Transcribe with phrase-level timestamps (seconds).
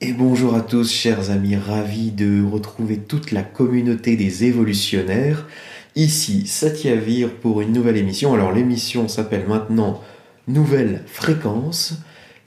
[0.00, 5.48] Et bonjour à tous, chers amis, ravis de retrouver toute la communauté des évolutionnaires.
[5.96, 8.32] Ici, Satyavir pour une nouvelle émission.
[8.32, 10.00] Alors, l'émission s'appelle maintenant
[10.46, 11.94] Nouvelle Fréquence.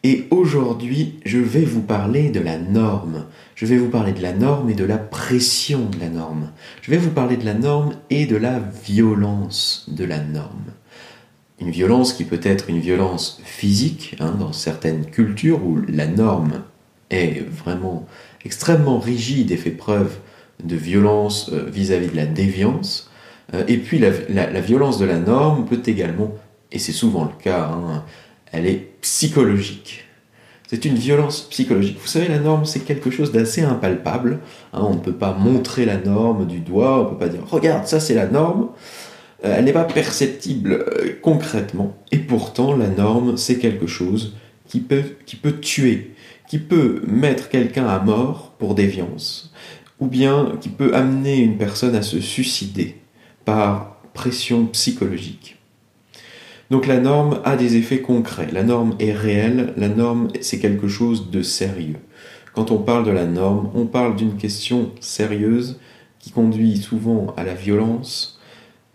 [0.04, 3.26] Et aujourd'hui, je vais vous parler de la norme.
[3.56, 6.52] Je vais vous parler de la norme et de la pression de la norme.
[6.82, 10.72] Je vais vous parler de la norme et de la violence de la norme.
[11.60, 16.64] Une violence qui peut être une violence physique, hein, dans certaines cultures où la norme
[17.12, 18.08] est vraiment
[18.46, 20.18] extrêmement rigide et fait preuve
[20.64, 23.10] de violence euh, vis-à-vis de la déviance.
[23.54, 26.34] Euh, et puis la, violence de la norme peut également,
[26.72, 28.04] et c'est souvent le cas, hein,
[28.52, 30.06] elle est psychologique.
[30.68, 31.98] C'est une violence psychologique.
[32.00, 34.40] Vous savez, la norme, c'est quelque chose d'assez impalpable.
[34.72, 34.84] Hein.
[34.84, 37.88] on ne peut pas montrer la norme du doigt, on ne peut pas dire regarde,
[37.88, 38.70] ça c'est la norme.
[39.44, 40.86] Euh, elle n'est pas perceptible
[41.22, 41.98] concrètement.
[42.12, 44.36] Et pourtant, la norme, c'est quelque chose
[44.68, 46.12] qui peut, qui peut tuer,
[46.52, 49.54] qui peut mettre quelqu'un à mort pour déviance,
[50.02, 52.98] ou bien qui peut amener une personne à se suicider
[53.46, 55.56] par pression psychologique.
[56.70, 60.90] Donc la norme a des effets concrets, la norme est réelle, la norme c'est quelque
[60.90, 62.00] chose de sérieux.
[62.54, 65.80] Quand on parle de la norme, on parle d'une question sérieuse
[66.20, 68.42] qui conduit souvent à la violence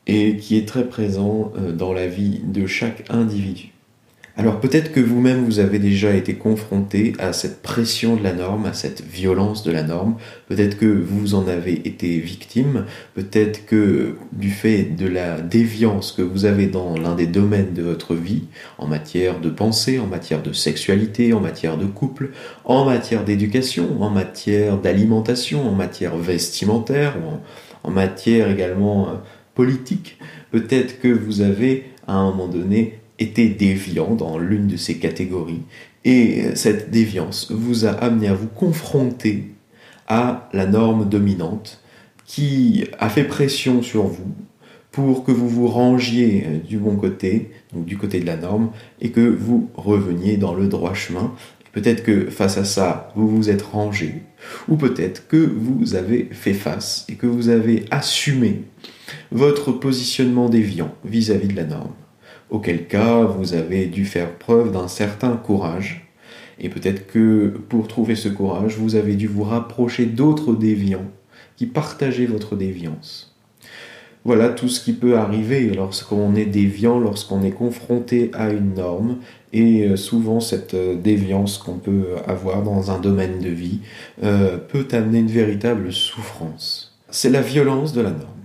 [0.07, 3.73] et qui est très présent euh, dans la vie de chaque individu.
[4.39, 8.67] Alors peut-être que vous-même vous avez déjà été confronté à cette pression de la norme,
[8.67, 10.17] à cette violence de la norme,
[10.48, 12.84] peut-être que vous en avez été victime,
[13.15, 17.81] peut-être que du fait de la déviance que vous avez dans l'un des domaines de
[17.81, 18.45] votre vie,
[18.77, 22.33] en matière de pensée, en matière de sexualité, en matière de couple,
[22.67, 27.17] en matière d'éducation, en matière d'alimentation, en matière vestimentaire,
[27.84, 29.12] en, matière également euh,
[29.55, 30.19] politique,
[30.50, 35.62] peut-être que vous avez à un moment donné était déviant dans l'une de ces catégories,
[36.05, 39.53] et cette déviance vous a amené à vous confronter
[40.06, 41.83] à la norme dominante
[42.25, 44.34] qui a fait pression sur vous
[44.92, 49.10] pour que vous vous rangiez du bon côté, donc du côté de la norme, et
[49.10, 51.34] que vous reveniez dans le droit chemin.
[51.72, 54.22] Peut-être que face à ça, vous vous êtes rangé,
[54.69, 58.62] ou peut-être que vous avez fait face et que vous avez assumé
[59.31, 61.93] votre positionnement déviant vis-à-vis -vis de la norme
[62.51, 66.09] auquel cas vous avez dû faire preuve d'un certain courage.
[66.59, 71.11] Et peut-être que pour trouver ce courage, vous avez dû vous rapprocher d'autres déviants
[71.56, 73.37] qui partageaient votre déviance.
[74.25, 79.19] Voilà tout ce qui peut arriver lorsqu'on est déviant, lorsqu'on est confronté à une norme,
[79.53, 83.79] et euh, souvent cette euh, déviance qu'on peut avoir dans un domaine de vie
[84.25, 86.99] euh, peut amener une véritable souffrance.
[87.09, 88.36] C'est la violence de la norme.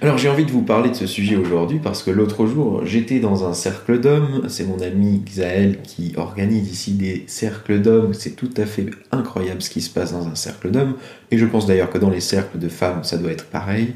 [0.00, 3.20] Alors j'ai envie de vous parler de ce sujet aujourd'hui parce que l'autre jour j'étais
[3.20, 8.36] dans un cercle d'hommes, c'est mon ami Xaël qui organise ici des cercles d'hommes, c'est
[8.36, 10.94] tout à fait incroyable ce qui se passe dans un cercle d'hommes
[11.30, 13.94] et je pense d'ailleurs que dans les cercles de femmes ça doit être pareil.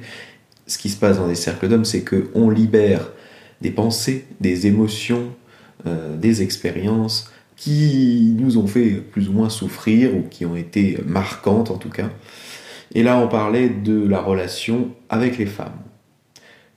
[0.66, 3.10] Ce qui se passe dans les cercles d'hommes c'est qu'on libère
[3.62, 5.30] des pensées, des émotions,
[5.86, 10.98] euh, des expériences qui nous ont fait plus ou moins souffrir ou qui ont été
[11.06, 12.10] marquantes en tout cas.
[12.94, 15.78] Et là, on parlait de la relation avec les femmes.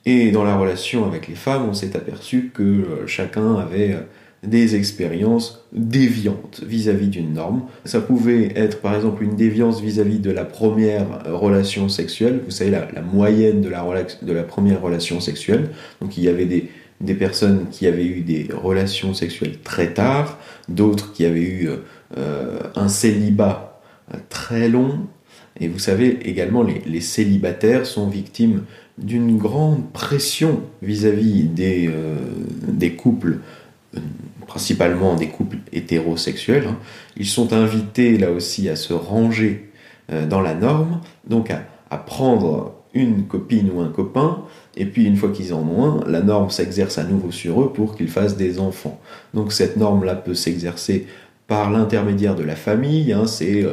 [0.06, 4.02] Et dans la relation avec les femmes, on s'est aperçu que euh, chacun avait euh,
[4.44, 7.64] des expériences déviantes vis-à-vis d'une norme.
[7.86, 12.72] Ça pouvait être par exemple une déviance vis-à-vis de la première relation sexuelle, vous savez
[12.72, 15.70] la, moyenne de la, première relation sexuelle.
[16.02, 16.72] Donc il y avait des,
[17.02, 20.40] des, personnes qui avaient eu des relations sexuelles très tard,
[20.70, 21.70] d'autres qui avaient eu
[22.18, 23.82] euh, un célibat
[24.30, 25.02] très long,
[25.62, 28.64] et vous savez également, les, célibataires sont victimes
[28.98, 33.40] d'une grande pression vis-à-vis des, euh, couples,
[33.96, 34.00] euh,
[34.48, 36.68] principalement des couples hétérosexuels.
[36.68, 36.78] Hein.
[37.18, 39.70] Ils sont invités là aussi à se ranger
[40.12, 44.44] euh, dans la norme, donc à, à, prendre une copine ou un copain,
[44.78, 47.74] et puis une fois qu'ils en ont un, la norme s'exerce à nouveau sur eux
[47.74, 49.00] pour qu'ils fassent des enfants.
[49.34, 51.06] Donc cette norme-là peut s'exercer
[51.48, 53.66] par l'intermédiaire de la famille, hein, c'est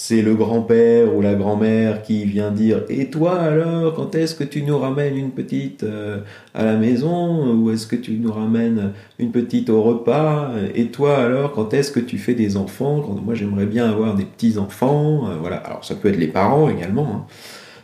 [0.00, 4.44] c'est le grand-père ou la grand-mère qui vient dire Et toi alors, quand est-ce que
[4.44, 6.20] tu nous ramènes une petite euh,
[6.54, 10.52] à la maison Ou est-ce que tu nous ramènes une petite au repas?
[10.76, 13.00] Et toi alors, quand est-ce que tu fais des enfants?
[13.00, 15.30] Quand, Moi j'aimerais bien avoir des petits-enfants.
[15.30, 17.08] Euh, voilà, alors ça peut être les parents également.
[17.12, 17.26] Hein.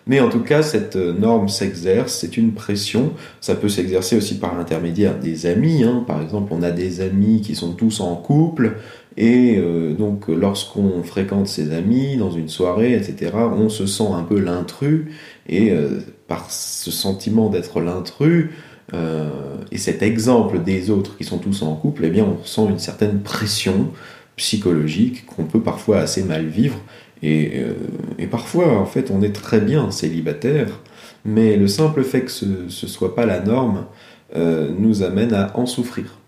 [0.06, 3.12] Mais en tout cas, cette euh, norme s'exerce, c'est une pression.
[3.40, 5.82] Ça peut s'exercer aussi par l'intermédiaire des amis.
[5.82, 6.05] Hein.
[6.06, 8.76] Par exemple, on a des amis qui sont tous en couple,
[9.16, 14.22] et euh, donc lorsqu'on fréquente ses amis dans une soirée, etc., on se sent un
[14.22, 15.06] peu l'intrus,
[15.49, 18.50] et euh, par ce sentiment d'être l'intrus,
[19.72, 22.78] et cet exemple des autres qui sont tous en couple, eh bien on ressent une
[22.78, 23.88] certaine pression
[24.37, 26.78] psychologiques qu'on peut parfois assez mal vivre.
[27.20, 27.62] Et,
[28.19, 30.69] et, parfois, en fait, on est très bien célibataire,
[31.25, 33.87] mais le simple fait que ce ne soit pas la norme
[34.37, 36.19] nous amène à en souffrir.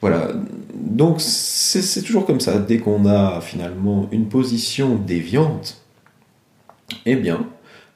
[0.00, 0.32] Voilà,
[0.74, 5.82] donc c'est toujours comme ça, dès qu'on a finalement une position déviante,
[7.04, 7.46] eh bien,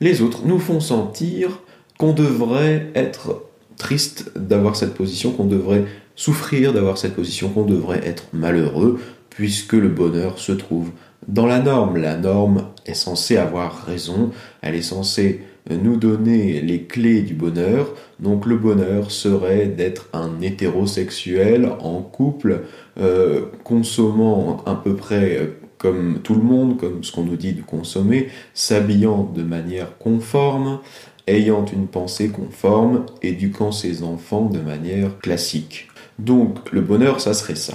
[0.00, 1.60] les autres nous font sentir
[1.98, 3.42] qu'on devrait être
[3.76, 5.84] triste d'avoir cette position, qu'on devrait
[6.14, 9.00] souffrir d'avoir cette position, qu'on devrait être malheureux,
[9.30, 10.90] puisque le bonheur se trouve
[11.26, 11.96] dans la norme.
[11.96, 14.30] La norme est censée avoir raison,
[14.62, 17.94] elle est censée nous donner les clés du bonheur.
[18.20, 22.62] Donc le bonheur serait d'être un hétérosexuel en couple,
[23.00, 25.46] euh, consommant à peu près euh,
[25.78, 30.80] comme tout le monde, comme ce qu'on nous dit de consommer, s'habillant de manière conforme,
[31.26, 35.88] ayant une pensée conforme, éduquant ses enfants de manière classique.
[36.18, 37.74] Donc le bonheur, ça serait ça.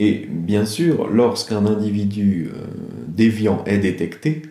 [0.00, 2.66] Et bien sûr, lorsqu'un individu euh,
[3.08, 4.42] déviant est détecté,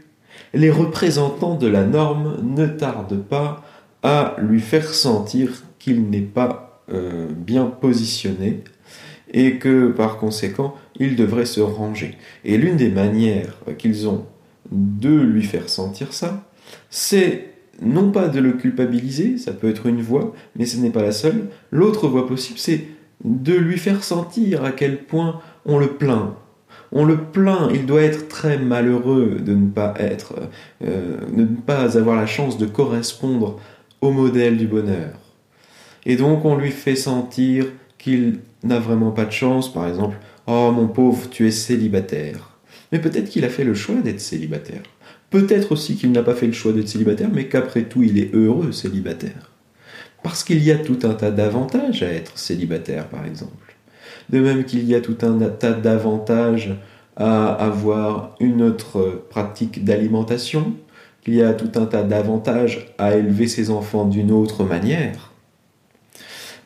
[0.54, 3.64] les représentants de la norme ne tardent pas
[4.04, 8.64] à lui faire sentir qu'il n'est pas euh, bien positionné
[9.34, 12.18] et que par conséquent il devrait se ranger.
[12.46, 14.26] Et l'une des manières qu'ils ont
[14.72, 16.50] de lui faire sentir ça,
[16.90, 21.04] c'est non pas de le culpabiliser, ça peut être une voie, mais ce n'est pas
[21.04, 21.50] la seule.
[21.72, 22.86] L'autre voie possible, c'est
[23.24, 26.34] de lui faire sentir à quel point on le plaint,
[26.92, 30.36] on le plaint, il doit être très malheureux de ne pas être,
[30.84, 33.60] euh, ne pas avoir la chance de correspondre
[34.02, 35.14] au modèle du bonheur.
[36.06, 37.66] Et donc on lui fait sentir
[37.98, 40.18] qu'il n'a vraiment pas de chance, par exemple,
[40.48, 42.58] Oh mon pauvre, tu es célibataire.
[42.92, 44.82] Mais peut-être qu'il a fait le choix d'être célibataire.
[45.30, 48.34] Peut-être aussi qu'il n'a pas fait le choix d'être célibataire, mais qu'après tout, il est
[48.34, 49.52] heureux célibataire.
[50.24, 53.67] Parce qu'il y a tout un tas d'avantages à être célibataire, par exemple
[54.30, 56.76] de même qu'il y a tout un tas d'avantages
[57.16, 60.74] à avoir une autre pratique d'alimentation,
[61.24, 65.32] qu'il y a tout un tas d'avantages à élever ses enfants d'une autre manière.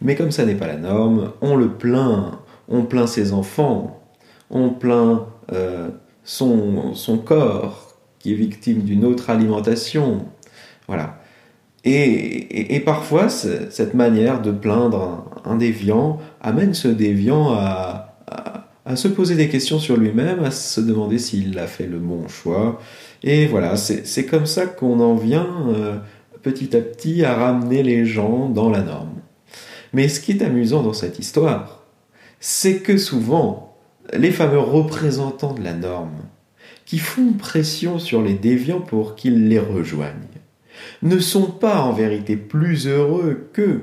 [0.02, 4.02] Mais comme ça n'est pas la norme, on le plaint, on plaint ses enfants,
[4.50, 5.22] on plaint
[5.54, 5.90] euh,
[6.24, 10.26] son, son corps qui est victime d'une autre alimentation.
[10.88, 11.21] Voilà.
[11.84, 18.08] Et, parfois, cette manière de plaindre un, déviant amène ce déviant à,
[18.96, 22.80] se poser des questions sur lui-même, à se demander s'il a fait le bon choix.
[23.24, 25.98] Et voilà, c'est comme ça qu'on en vient euh,
[26.42, 29.22] petit à petit à ramener les gens dans la norme.
[29.94, 31.86] Mais ce qui est amusant dans cette histoire,
[32.40, 33.78] c'est que souvent,
[34.14, 36.22] les fameux représentants de la norme,
[36.86, 40.31] qui font pression sur les déviants pour qu'ils les rejoignent,
[41.02, 43.82] ne sont pas en vérité plus heureux qu'eux,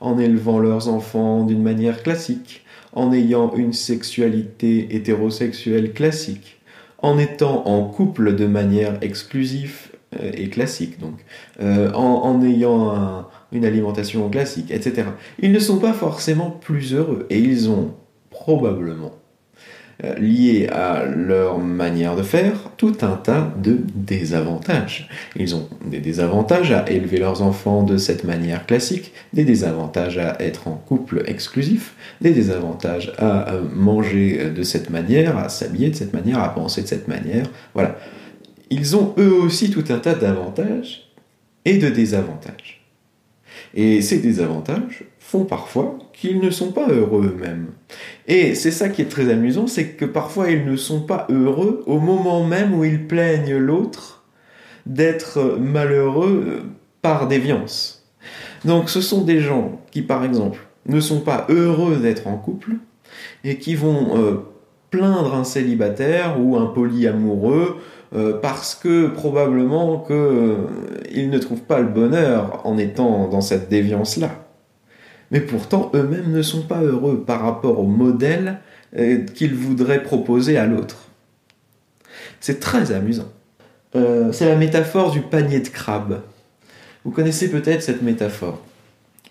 [0.00, 6.60] en élevant leurs enfants d'une manière classique, en ayant une sexualité hétérosexuelle classique,
[6.98, 9.88] en étant en couple de manière exclusive
[10.20, 11.24] euh, et classique, donc,
[11.60, 15.08] euh, en, ayant une alimentation classique, etc.
[15.40, 17.94] Ils ne sont pas forcément plus heureux et ils ont
[18.30, 19.12] probablement
[20.18, 25.08] liés à leur manière de faire tout un tas de désavantages.
[25.34, 30.36] Ils ont des désavantages à élever leurs enfants de cette manière classique, des désavantages à
[30.40, 35.96] être en couple exclusif, des désavantages à euh, manger de cette manière, à s'habiller de
[35.96, 37.46] cette manière, à penser de cette manière.
[37.74, 37.96] Voilà.
[38.70, 41.10] Ils ont eux aussi tout un tas d'avantages
[41.64, 42.84] et de désavantages.
[43.74, 47.66] Et ces désavantages font parfois qu'ils ne sont pas heureux eux-mêmes.
[48.28, 51.82] Et c'est ça qui est très amusant, c'est que parfois ils ne sont pas heureux
[51.86, 54.24] au moment même où ils plaignent l'autre
[54.86, 56.60] d'être malheureux euh,
[57.02, 58.06] par déviance.
[58.64, 62.76] Donc ce sont des gens qui, par exemple, ne sont pas heureux d'être en couple
[63.44, 64.36] et qui vont euh,
[64.88, 67.76] plaindre un célibataire ou un polyamoureux
[68.14, 74.47] euh, parce que probablement qu'ils ne trouvent pas le bonheur en étant dans cette déviance-là
[75.30, 78.58] mais pourtant eux-mêmes ne sont pas heureux par rapport au modèle
[78.96, 81.08] euh, qu'ils voudraient proposer à l'autre.
[82.40, 83.30] C'est très amusant.
[83.96, 86.22] Euh, c'est la métaphore du panier de crabes.
[87.04, 88.62] Vous connaissez peut-être cette métaphore.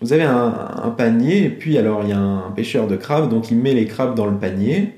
[0.00, 3.50] Vous avez un, panier, et puis alors il y a un pêcheur de crabes, donc
[3.50, 4.94] il met les crabes dans le panier,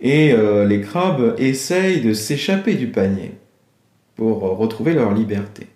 [0.00, 3.34] et euh, les crabes essayent de s'échapper du panier
[4.16, 5.68] pour retrouver leur liberté.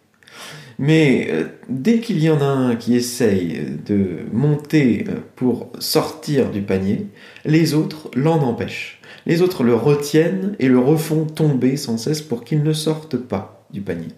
[0.79, 6.51] Mais euh, dès qu'il y en a un qui essaye de monter euh, pour sortir
[6.51, 7.07] du panier,
[7.45, 9.01] les autres l'en empêchent.
[9.27, 13.67] Les autres le retiennent et le refont tomber sans cesse pour qu'il ne sorte pas
[13.71, 14.09] du panier.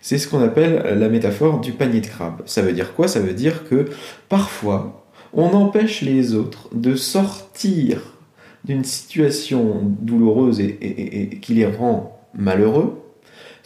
[0.00, 2.42] C'est ce qu'on appelle la métaphore du panier de crabe.
[2.46, 3.08] Ça veut dire quoi?
[3.08, 3.86] Ça veut dire que
[4.28, 8.00] parfois, on empêche les autres de sortir
[8.64, 13.02] d'une situation douloureuse et, qui les rend malheureux,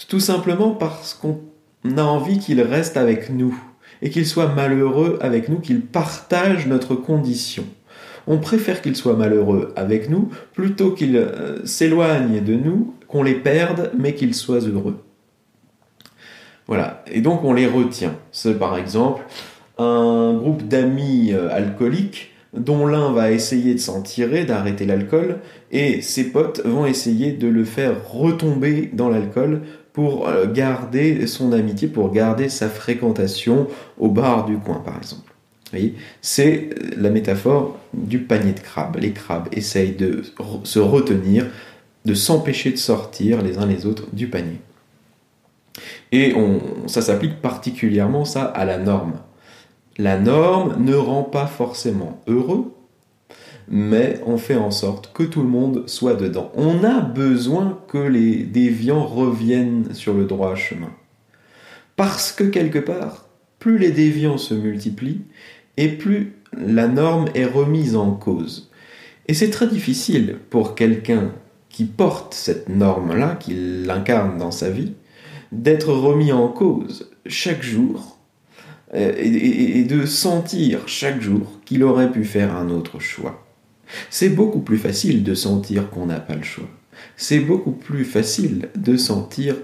[0.08, 1.40] tout simplement parce qu'on
[1.84, 3.58] a envie qu'ils restent avec nous
[4.02, 7.64] et qu'ils soient malheureux avec nous, qu'ils partagent notre condition.
[8.26, 13.34] On préfère qu'ils soient malheureux avec nous plutôt qu'ils euh, s'éloignent de nous, qu'on les
[13.34, 15.02] perde, mais qu'ils soient heureux.
[16.66, 18.14] Voilà, et donc on les retient.
[18.30, 19.22] C'est par exemple
[19.78, 25.38] un groupe d'amis euh, alcooliques dont l'un va essayer de s'en tirer, d'arrêter l'alcool,
[25.70, 31.52] et ses potes vont essayer de le faire retomber dans l'alcool pour euh, garder son
[31.52, 33.68] amitié, pour garder sa fréquentation
[33.98, 35.32] au bar du coin, par exemple.
[36.20, 38.96] C'est euh, la métaphore du panier de crabes.
[39.00, 40.22] Les crabes essayent de
[40.64, 41.46] se retenir,
[42.04, 44.60] de s'empêcher de sortir les uns les autres du panier.
[46.12, 46.34] Et
[46.86, 49.14] ça s'applique particulièrement ça à la norme.
[49.98, 52.72] La norme ne rend pas forcément heureux,
[53.70, 56.50] mais on fait en sorte que tout le monde soit dedans.
[56.56, 60.90] On a besoin que les déviants reviennent sur le droit chemin.
[61.96, 63.28] Parce que quelque part,
[63.60, 65.22] plus les déviants se multiplient,
[65.76, 68.70] et plus la norme est remise en cause.
[69.28, 71.32] Et c'est très difficile pour quelqu'un
[71.68, 74.94] qui porte cette norme-là, qui l'incarne dans sa vie,
[75.52, 78.18] d'être remis en cause chaque jour
[78.94, 83.46] euh, et, de sentir chaque jour qu'il aurait pu faire un autre choix.
[84.10, 86.68] C'est beaucoup plus facile de sentir qu'on n'a pas le choix.
[87.16, 89.56] C'est beaucoup plus facile de sentir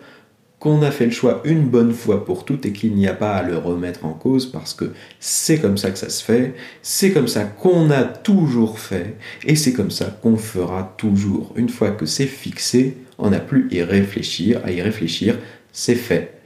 [0.58, 3.36] qu'on a fait le choix une bonne fois pour toutes et qu'il n'y a pas
[3.36, 7.12] à le remettre en cause parce que c'est comme ça que ça se fait, c'est
[7.12, 11.52] comme ça qu'on a toujours fait et c'est comme ça qu'on fera toujours.
[11.56, 15.38] Une fois que c'est fixé, on n'a plus y réfléchir, à y réfléchir,
[15.72, 16.40] c'est fait.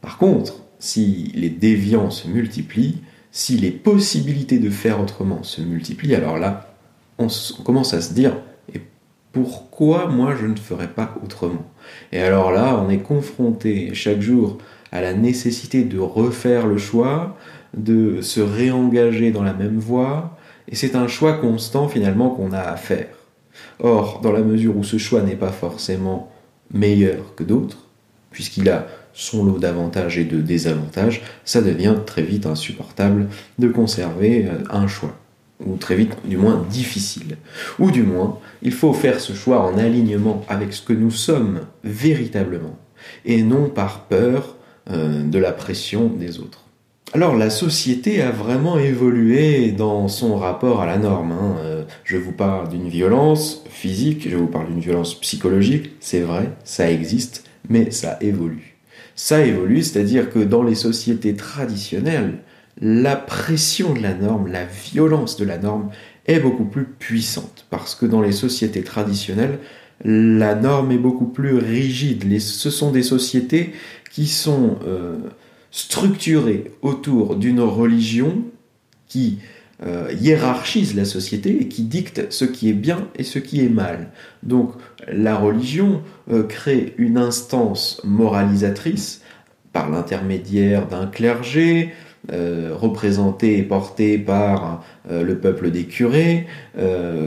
[0.00, 3.00] Par contre, si les déviants se multiplient,
[3.32, 6.69] si les possibilités de faire autrement se multiplient, alors là,
[7.20, 8.36] on, commence à se dire,
[8.74, 8.80] et
[9.32, 11.66] pourquoi moi je ne ferais pas autrement?
[12.12, 14.58] Et alors là, on est confronté chaque jour
[14.92, 17.36] à la nécessité de refaire le choix,
[17.76, 20.36] de se réengager dans la même voie,
[20.68, 23.08] et c'est un choix constant finalement qu'on a à faire.
[23.80, 26.30] Or, dans la mesure où ce choix n'est pas forcément
[26.72, 27.78] meilleur que d'autres,
[28.30, 34.46] puisqu'il a son lot d'avantages et de désavantages, ça devient très vite insupportable de conserver
[34.46, 35.16] euh, un choix.
[35.66, 37.36] Ou très vite, du moins, difficile.
[37.78, 41.60] Ou du moins, il faut faire ce choix en alignement avec ce que nous sommes
[41.84, 42.78] véritablement,
[43.24, 44.56] et non par peur
[44.90, 46.64] euh, de la pression des autres.
[47.12, 51.32] Alors la société a vraiment évolué dans son rapport à la norme.
[51.32, 51.56] Hein.
[51.58, 56.52] Euh, je vous parle d'une violence physique, je vous parle d'une violence psychologique, c'est vrai,
[56.62, 58.76] ça existe, mais ça évolue.
[59.16, 62.38] Ça évolue, c'est-à-dire que dans les sociétés traditionnelles,
[62.80, 65.90] la pression de la norme, la violence de la norme
[66.26, 69.58] est beaucoup plus puissante, parce que dans les sociétés traditionnelles,
[70.04, 72.40] la norme est beaucoup plus rigide.
[72.40, 73.72] ce sont des sociétés
[74.10, 75.18] qui sont euh,
[75.70, 78.44] structurées autour d'une religion
[79.08, 79.38] qui
[79.82, 83.68] euh, hiérarchise la société et qui dicte ce qui est bien et ce qui est
[83.68, 84.10] mal.
[84.42, 84.72] Donc
[85.08, 89.22] la religion euh, crée une instance moralisatrice
[89.72, 91.94] par l'intermédiaire d'un clergé,
[92.32, 96.46] euh, représenté et porté par le peuple des curés,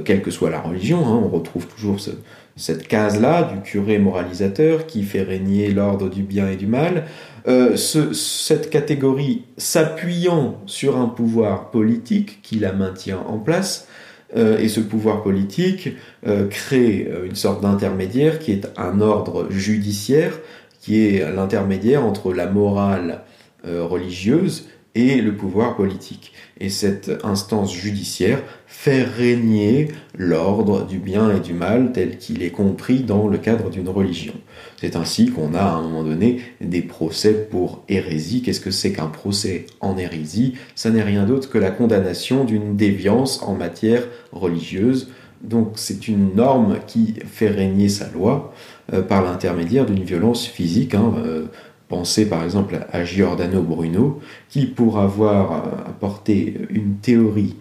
[0.06, 2.12] quelle que soit la religion, hein, on retrouve toujours ce,
[2.56, 7.06] cette case-là du curé moralisateur qui fait régner l'ordre du bien et du mal,
[7.48, 13.88] euh, cette catégorie s'appuyant sur un pouvoir politique qui la maintient en place,
[14.36, 15.90] euh, et ce pouvoir politique
[16.26, 20.40] euh, crée une sorte d'intermédiaire qui est un ordre judiciaire,
[20.80, 23.22] qui est l'intermédiaire entre la morale
[23.66, 26.34] religieuse et le pouvoir politique.
[26.60, 32.52] Et cette instance judiciaire fait régner l'ordre du bien et du mal tel qu'il est
[32.52, 34.34] compris dans le cadre d'une religion.
[34.80, 38.42] C'est ainsi qu'on a à un moment donné des procès pour hérésie.
[38.42, 40.56] Qu'est-ce que c'est qu'un procès en hérésie?
[40.76, 45.10] Ça n'est rien d'autre que la condamnation d'une déviance en matière religieuse.
[45.42, 48.54] Donc c'est une norme qui fait régner sa loi
[48.94, 50.96] euh, par l'intermédiaire d'une violence physique.
[50.96, 51.46] Hein, euh,
[51.94, 54.20] Pensez par exemple à Giordano Bruno,
[54.50, 57.56] qui pour avoir euh, apporté une théorie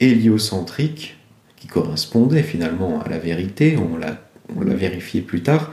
[0.00, 1.16] héliocentrique,
[1.56, 5.72] qui correspondait finalement à la vérité, on l'a vérifié plus tard,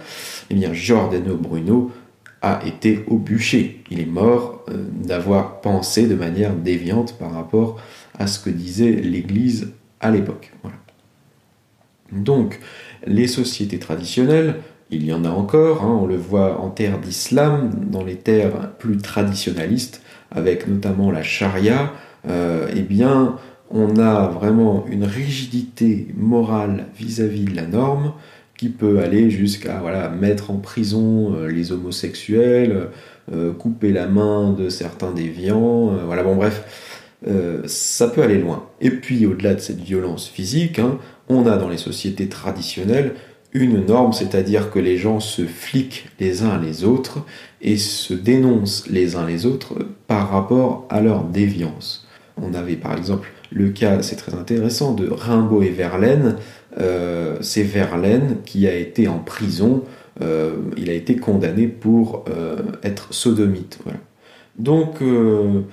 [0.50, 1.92] eh bien Giordano Bruno
[2.42, 3.84] a été au bûcher.
[3.92, 7.78] Il est mort euh, d'avoir pensé de manière déviante par rapport
[8.18, 10.54] à ce que disait l'Église à l'époque.
[12.14, 12.62] Donc,
[13.06, 17.72] les sociétés traditionnelles il y en a encore, hein, on le voit en terre d'islam,
[17.92, 20.02] dans les terres plus traditionnalistes,
[20.32, 21.92] avec notamment la charia,
[22.30, 23.38] euh, eh bien,
[23.70, 28.14] on a vraiment une rigidité morale vis-à-vis de la norme
[28.58, 32.90] qui peut aller jusqu'à voilà, mettre en prison euh, les homosexuels,
[33.32, 36.64] euh, couper la main de certains déviants, voilà, bon bref,
[37.66, 38.68] ça peut aller loin.
[38.80, 43.16] Et puis au-delà de cette violence physique, hein, on a dans les sociétés traditionnelles
[43.54, 47.26] une norme, c'est-à-dire que les gens se fliquent les uns les autres
[47.62, 49.76] et se dénoncent les uns les autres
[50.08, 52.08] par rapport à leur déviance.
[52.42, 56.36] On avait par exemple le cas, c'est très intéressant, de Rimbaud et Verlaine.
[56.80, 59.84] Euh, c'est Verlaine qui a été en prison,
[60.22, 63.80] euh, il a été condamné pour euh, être sodomite.
[64.60, 65.64] Donc, vous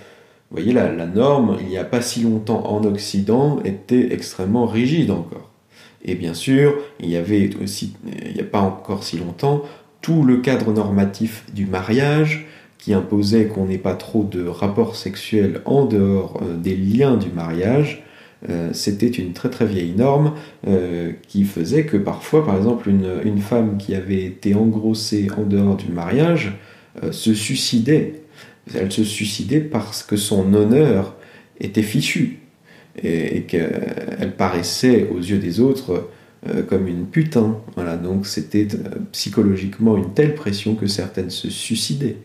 [0.51, 5.11] voyez, la, la, norme, il n'y a pas si longtemps en Occident, était extrêmement rigide
[5.11, 5.54] encore.
[6.05, 7.95] Et bien sûr, il y avait aussi,
[8.27, 9.63] il n'y a pas encore si longtemps,
[10.03, 12.47] tout le cadre normatif du mariage,
[12.85, 17.31] qui imposait qu'on n'ait pas trop de rapports sexuels en dehors euh, des liens du
[17.31, 18.05] mariage,
[18.51, 20.35] euh, c'était une très très vieille norme
[20.69, 25.77] euh, qui faisait que parfois, par exemple, une, femme qui avait été engrossée en dehors
[25.77, 26.59] du mariage
[27.11, 28.23] se suicidait.
[28.75, 31.17] Elle se suicidait parce que son honneur
[31.59, 32.44] était fichu
[33.03, 36.09] et, qu'elle paraissait aux yeux des autres
[36.69, 37.59] comme une putain.
[37.75, 38.69] Voilà, donc c'était
[39.13, 42.17] psychologiquement une telle pression que certaines se suicidaient.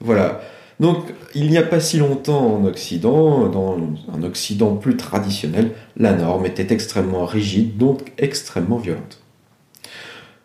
[0.00, 0.40] Voilà.
[0.78, 3.78] Donc, il n'y a pas si longtemps en Occident, dans
[4.12, 9.22] un Occident plus traditionnel, la norme était extrêmement rigide, donc extrêmement violente.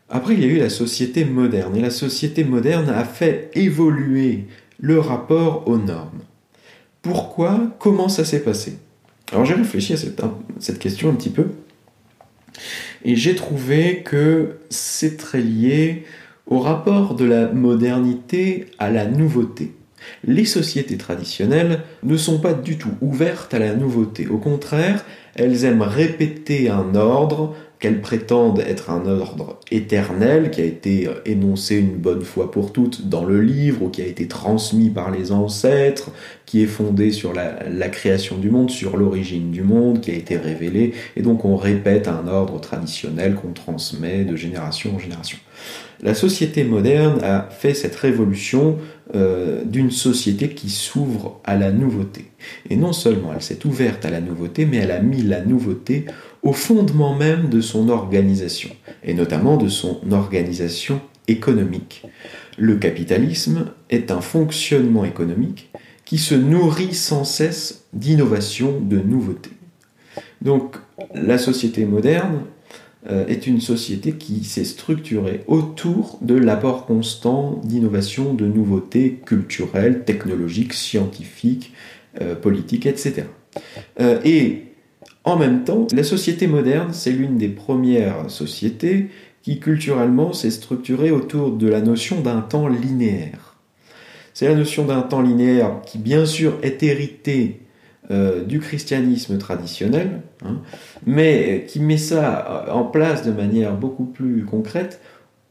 [0.10, 4.46] Après, il y a eu la société moderne, et la société moderne a fait évoluer
[4.80, 6.22] le rapport aux normes.
[7.02, 7.76] Pourquoi?
[7.80, 8.78] Comment ça s'est passé?
[9.32, 11.48] Alors j'ai réfléchi à cette, question un petit peu,
[13.06, 16.04] et j'ai trouvé que c'est très lié
[16.48, 19.74] au rapport de la modernité à la nouveauté.
[20.26, 24.28] Les sociétés traditionnelles ne sont pas du tout ouvertes à la nouveauté.
[24.28, 30.66] Au contraire, elles aiment répéter un ordre qu'elles prétendent être un ordre éternel qui a
[30.66, 34.90] été énoncé une bonne fois pour toutes dans le livre ou qui a été transmis
[34.92, 36.12] par les ancêtres,
[36.46, 40.14] qui est fondé sur la, la création du monde, sur l'origine du monde, qui a
[40.14, 45.40] été révélé, et donc on répète un ordre traditionnel qu'on transmet de génération en génération.
[46.04, 48.78] La société moderne a fait cette révolution
[49.14, 52.26] euh, d'une société qui s'ouvre à la nouveauté.
[52.70, 56.06] Et non seulement elle s'est ouverte à la nouveauté, mais elle a mis la nouveauté
[56.44, 58.70] au fondement même de son organisation,
[59.04, 62.04] et notamment de son organisation économique.
[62.58, 65.72] Le capitalisme est un fonctionnement économique
[66.06, 69.52] qui se nourrit sans cesse d'innovation, de nouveautés.
[70.42, 70.78] Donc
[71.14, 72.42] la société moderne
[73.10, 80.04] euh, est une société qui s'est structurée autour de l'apport constant d'innovation, de nouveautés culturelles,
[80.04, 81.74] technologiques, scientifiques,
[82.20, 83.24] euh, politiques, etc.
[84.26, 84.71] Et
[85.24, 89.10] en même temps, la société moderne, c'est l'une des premières sociétés
[89.44, 93.56] qui culturellement s'est structurée autour de la notion d'un temps linéaire.
[94.34, 97.62] C'est la notion d'un temps linéaire qui bien sûr est héritée
[98.10, 100.62] euh, du christianisme traditionnel, hein,
[101.06, 105.02] mais qui met ça en place de manière beaucoup plus concrète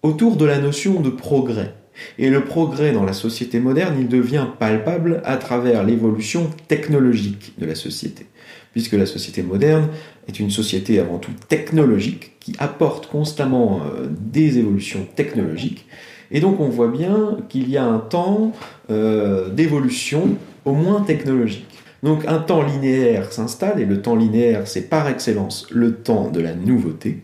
[0.03, 1.75] autour de la notion de progrès.
[2.19, 7.67] Et le progrès dans la société moderne, il devient palpable à travers l'évolution technologique de
[7.67, 8.27] la société.
[8.73, 9.89] Puisque la société moderne
[10.29, 15.87] est une société avant tout technologique qui apporte constamment euh, des évolutions technologiques.
[16.31, 18.53] Et donc on voit bien qu'il y a un temps
[18.91, 21.67] euh, d'évolution au moins technologique.
[22.03, 26.41] Donc un temps linéaire s'installe, et le temps linéaire, c'est par excellence le temps de
[26.41, 27.23] la nouveauté.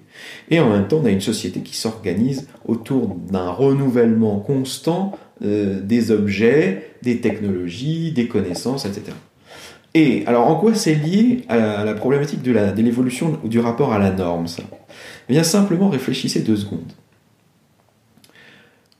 [0.50, 5.80] Et en même temps, on a une société qui s'organise autour d'un renouvellement constant euh,
[5.80, 9.12] des objets, des technologies, des connaissances, etc.
[9.96, 13.98] Et alors en quoi c'est lié à la, problématique de l'évolution ou du rapport à
[13.98, 14.62] la norme, ça?
[15.26, 16.92] Eh bien simplement réfléchissez deux secondes.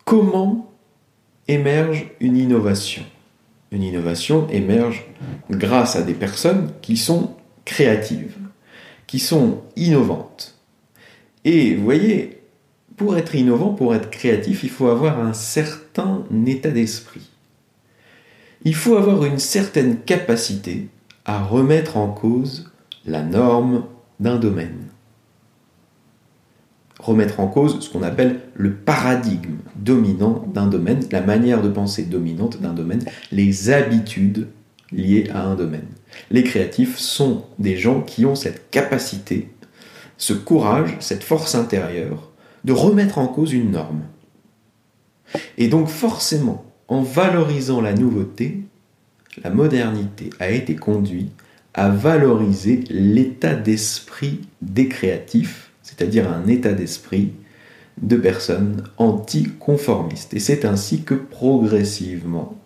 [0.07, 0.73] Comment
[1.49, 3.03] émerge une innovation?
[3.73, 5.05] Une innovation émerge
[5.51, 7.35] grâce à des personnes qui sont
[7.67, 8.39] créatives,
[9.07, 10.55] qui sont innovantes.
[11.45, 12.41] Et vous voyez,
[12.97, 17.29] pour être innovant, pour être créatif, il faut avoir un certain état d'esprit.
[18.67, 20.89] Il faut avoir une certaine capacité
[21.25, 22.71] à remettre en cause
[23.07, 23.85] la norme
[24.21, 24.87] d'un domaine
[26.99, 32.03] remettre en cause ce qu'on appelle le paradigme dominant d'un domaine, la manière de penser
[32.03, 34.49] dominante d'un domaine, les habitudes
[34.91, 35.87] liées à un domaine.
[36.31, 39.51] Les créatifs sont des gens qui ont cette capacité,
[40.17, 42.33] ce courage, cette force intérieure
[42.65, 44.03] de remettre en cause une norme.
[45.59, 48.61] Et donc forcément, en valorisant la nouveauté,
[49.43, 51.33] la modernité a été conduite
[51.75, 57.33] à valoriser l'état d'esprit des créatifs, c'est-à-dire un état d'esprit
[58.01, 60.35] de personnes anticonformistes.
[60.35, 62.57] Et c'est ainsi que progressivement,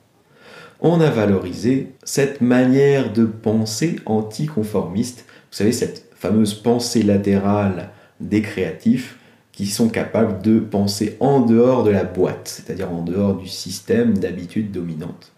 [0.80, 5.24] on a valorisé cette manière de penser anticonformiste.
[5.50, 9.16] Vous savez, cette fameuse pensée latérale des créatifs
[9.61, 14.16] qui sont capables de penser en dehors de la boîte, c'est-à-dire en dehors du système
[14.16, 15.33] d'habitudes dominantes.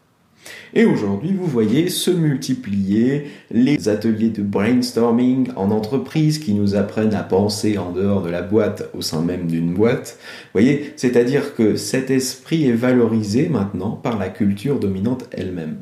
[0.74, 7.14] Et aujourd'hui, vous voyez se multiplier les ateliers de brainstorming en entreprise qui nous apprennent
[7.14, 10.18] à penser en dehors de la boîte au sein même d'une boîte.
[10.20, 15.78] Vous voyez, c'est-à-dire que cet esprit est valorisé maintenant par la culture dominante elle-même.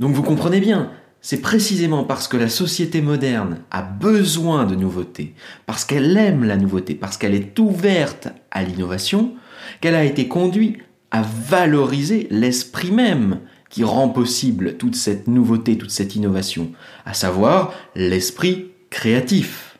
[0.00, 0.90] Donc vous comprenez bien,
[1.24, 5.32] c'est précisément parce que la société moderne a besoin de nouveautés,
[5.64, 9.32] parce qu'elle aime la nouveauté, parce qu'elle est ouverte à l'innovation,
[9.80, 10.76] qu'elle a été conduite
[11.10, 16.72] à valoriser l'esprit même qui rend possible toute cette nouveauté, toute cette innovation,
[17.06, 19.78] à savoir l'esprit créatif.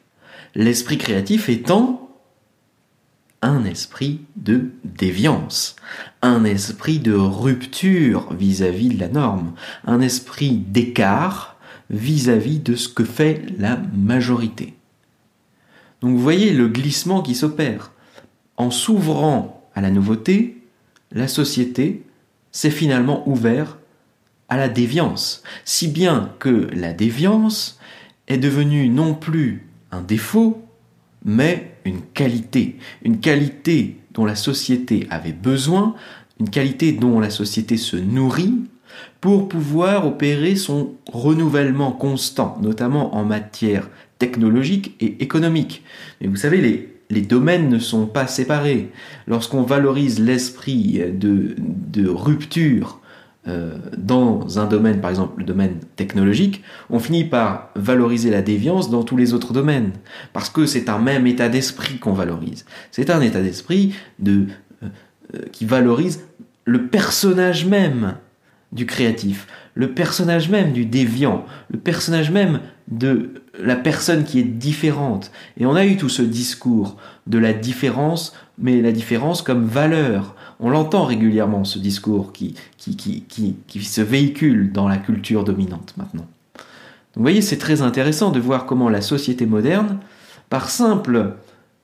[0.55, 2.04] L'esprit créatif étant
[3.45, 5.77] un esprit de déviance,
[6.23, 9.53] un esprit de rupture vis-à-vis de la norme,
[9.85, 11.57] un esprit d'écart
[11.91, 14.75] vis-à-vis de ce que fait la majorité.
[16.01, 17.93] Donc vous voyez le glissement qui s'opère.
[18.57, 20.63] En s'ouvrant à la nouveauté,
[21.13, 22.03] la société
[22.51, 23.77] s'est finalement ouverte
[24.49, 27.79] à la déviance, si bien que la déviance
[28.27, 30.67] est devenue non plus un défaut,
[31.25, 35.95] mais une qualité, une qualité dont la société avait besoin,
[36.41, 38.55] une qualité dont la société se nourrit
[39.21, 45.83] pour pouvoir opérer son renouvellement constant, notamment en matière technologique et économique.
[46.21, 48.91] Mais vous savez, les, les domaines ne sont pas séparés.
[49.27, 53.01] Lorsqu'on valorise l'esprit de, rupture
[53.47, 58.89] euh, dans un domaine, par exemple le domaine technologique, on finit par valoriser la déviance
[58.89, 59.93] dans tous les autres domaines.
[60.33, 62.65] Parce que c'est un même état d'esprit qu'on valorise.
[62.91, 64.47] C'est un état d'esprit de,
[64.83, 64.87] euh,
[65.35, 66.25] euh, qui valorise
[66.65, 68.15] le personnage même
[68.73, 74.45] du créatif, le personnage même du déviant, le personnage même de la personne qui est
[74.45, 75.31] différente.
[75.59, 80.35] Et on a eu tout ce discours de la différence, mais la différence comme valeur.
[80.61, 85.95] On l'entend régulièrement, ce discours qui, qui, qui, qui, se véhicule dans la culture dominante
[85.97, 86.27] maintenant.
[86.55, 89.99] Donc vous voyez, c'est très intéressant de voir comment la société moderne,
[90.51, 91.35] par simple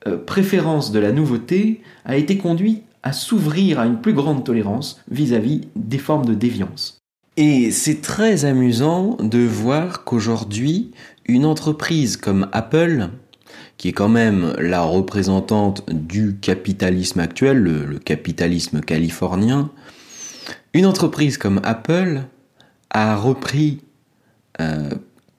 [0.07, 5.01] euh, préférence de la nouveauté, a été conduite à s'ouvrir à une plus grande tolérance
[5.11, 7.01] vis à -vis des formes de déviance.
[7.37, 10.91] Et c'est très amusant de voir qu'aujourd'hui,
[11.25, 13.09] une entreprise comme Apple,
[13.81, 19.71] qui est quand même la représentante du capitalisme actuel, le, capitalisme californien,
[20.75, 22.25] une entreprise comme Apple
[22.91, 23.81] a repris
[24.61, 24.91] euh,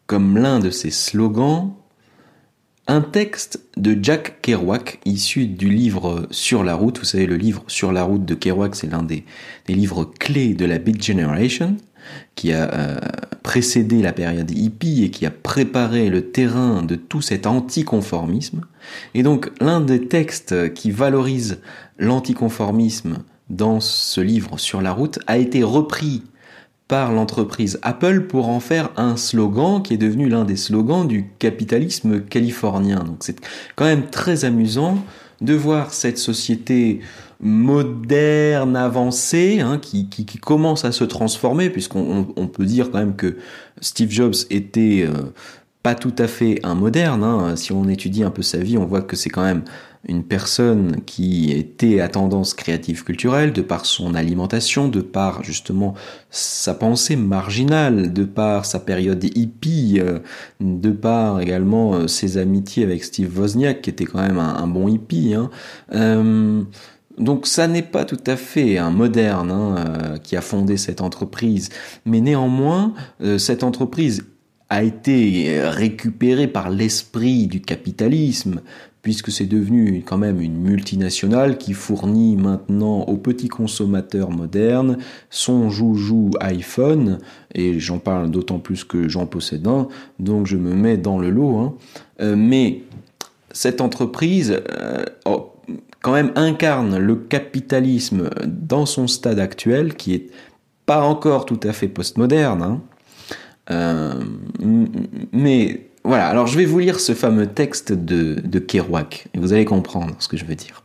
[0.07, 1.75] comme l'un de ses slogans
[2.87, 6.97] un texte de Jack Kerouac issu du livre Sur la route.
[6.97, 9.23] Vous savez, le livre Sur la route de Kerouac, c'est l'un des,
[9.67, 11.77] livres clés de la Big Generation
[12.35, 12.99] qui a euh,
[13.43, 18.61] précédé la période hippie et qui a préparé le terrain de tout cet anticonformisme.
[19.13, 21.59] Et donc l'un des textes qui valorise
[21.97, 23.19] l'anticonformisme
[23.49, 26.23] dans ce livre sur la route a été repris
[26.87, 31.29] par l'entreprise Apple pour en faire un slogan qui est devenu l'un des slogans du
[31.39, 33.03] capitalisme californien.
[33.05, 33.39] Donc c'est
[33.77, 34.97] quand même très amusant
[35.39, 36.99] de voir cette société
[37.41, 40.07] moderne, avancée, hein, qui,
[40.39, 43.37] commence à se transformer, puisqu'on on, peut dire quand même que
[43.79, 45.31] Steve Jobs était euh,
[45.81, 47.23] pas tout à fait un moderne.
[47.23, 47.55] Hein.
[47.55, 49.63] Si on étudie un peu sa vie, on voit que c'est quand même
[50.07, 55.93] une personne qui était à tendance créative culturelle, de par son alimentation, de par justement
[56.31, 60.19] sa pensée marginale, de par sa période hippie, euh,
[60.59, 64.87] de par également euh, ses amitiés avec Steve Wozniak, qui était quand même un, bon
[64.87, 65.35] hippie.
[65.35, 65.49] Hein.
[67.21, 71.01] Donc ça n'est pas tout à fait un moderne hein, euh, qui a fondé cette
[71.01, 71.69] entreprise,
[72.05, 74.25] mais néanmoins, euh, cette entreprise
[74.69, 78.61] a été récupérée par l'esprit du capitalisme,
[79.01, 84.97] puisque c'est devenu quand même une multinationale qui fournit maintenant aux petits consommateurs modernes
[85.29, 87.19] son joujou iPhone,
[87.53, 91.29] et j'en parle d'autant plus que j'en possède un, donc je me mets dans le
[91.29, 91.59] lot.
[91.59, 91.73] Hein.
[92.21, 92.83] Euh, mais
[93.51, 94.61] cette entreprise,
[95.25, 95.50] oh,
[96.01, 100.27] quand même incarne le capitalisme dans son stade actuel, qui est
[100.85, 102.81] pas encore tout à fait postmoderne, hein.
[103.69, 104.15] euh,
[105.31, 109.65] mais voilà, alors je vais vous lire ce fameux texte de, Kerouac, et vous allez
[109.65, 110.83] comprendre ce que je veux dire.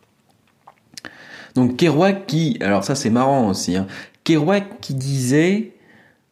[1.54, 3.86] Donc Kerouac qui, alors ça c'est marrant aussi, hein,
[4.24, 5.72] Kerouac qui disait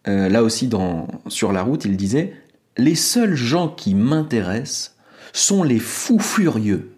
[0.07, 0.69] euh, là aussi
[1.29, 2.35] sur la route, il disait
[2.77, 4.97] Les seuls gens qui m'intéressent
[5.33, 6.94] sont les fous furieux,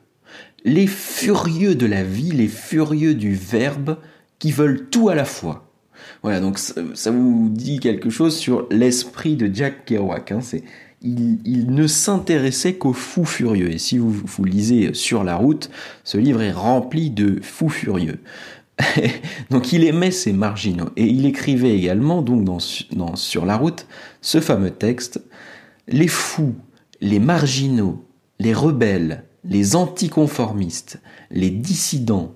[0.67, 3.99] les furieux de la vie, les furieux du verbe,
[4.39, 5.71] qui veulent tout à la fois.
[6.23, 10.33] Voilà, donc ça, vous dit quelque chose sur l'esprit de Jack Kerouac.
[10.33, 10.41] Hein.
[10.43, 10.65] c'est,
[11.03, 13.71] il, ne s'intéressait qu'aux fous furieux.
[13.71, 15.71] Et si vous, vous lisez Sur la route,
[16.03, 18.19] ce livre est rempli de fous furieux.
[19.51, 20.91] donc il aimait ces marginaux.
[20.97, 22.59] Et il écrivait également, donc dans,
[23.15, 23.87] Sur la route,
[24.21, 25.23] ce fameux texte
[25.87, 26.57] Les fous,
[27.01, 28.05] les marginaux,
[28.41, 32.35] les rebelles, les anticonformistes, les dissidents,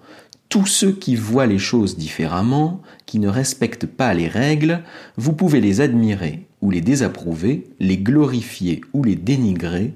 [0.49, 4.83] tous ceux qui voient les choses différemment, qui ne respectent pas les règles,
[5.17, 9.95] vous pouvez les admirer ou les désapprouver, les glorifier ou les dénigrer,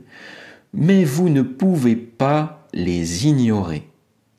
[0.73, 3.89] mais vous ne pouvez pas les ignorer,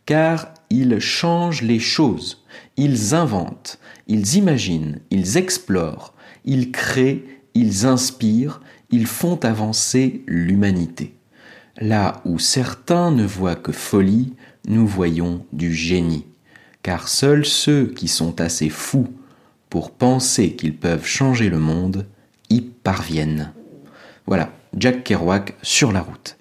[0.05, 2.43] car ils changent les choses,
[2.77, 6.13] ils inventent, ils imaginent, ils explorent,
[6.45, 11.15] ils créent, ils inspirent, ils font avancer l'humanité.
[11.77, 14.33] Là où certains ne voient que folie,
[14.67, 16.25] nous voyons du génie,
[16.83, 19.13] car seuls ceux qui sont assez fous
[19.69, 22.07] pour penser qu'ils peuvent changer le monde
[22.49, 23.51] y parviennent.
[24.25, 26.37] Voilà, Jack Kerouac sur la route.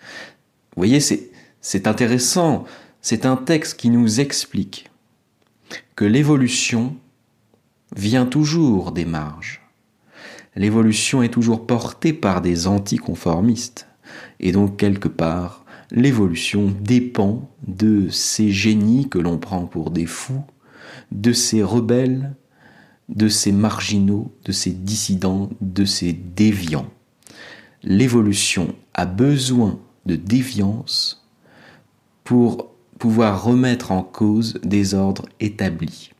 [0.76, 2.64] Vous voyez, c'est intéressant
[3.04, 4.90] c'est un texte qui nous explique
[5.94, 6.96] que l'évolution
[7.94, 9.60] vient toujours des marges.
[10.56, 13.86] L'évolution est toujours portée par des anticonformistes.
[14.40, 20.44] Et donc, quelque part, l'évolution dépend de ces génies que l'on prend pour des fous,
[21.12, 22.34] de ces rebelles,
[23.08, 26.90] de ces marginaux, de ces dissidents, de ces déviants.
[27.82, 31.26] L'évolution a besoin de déviance
[32.24, 36.10] pour pouvoir remettre en cause des ordres établis.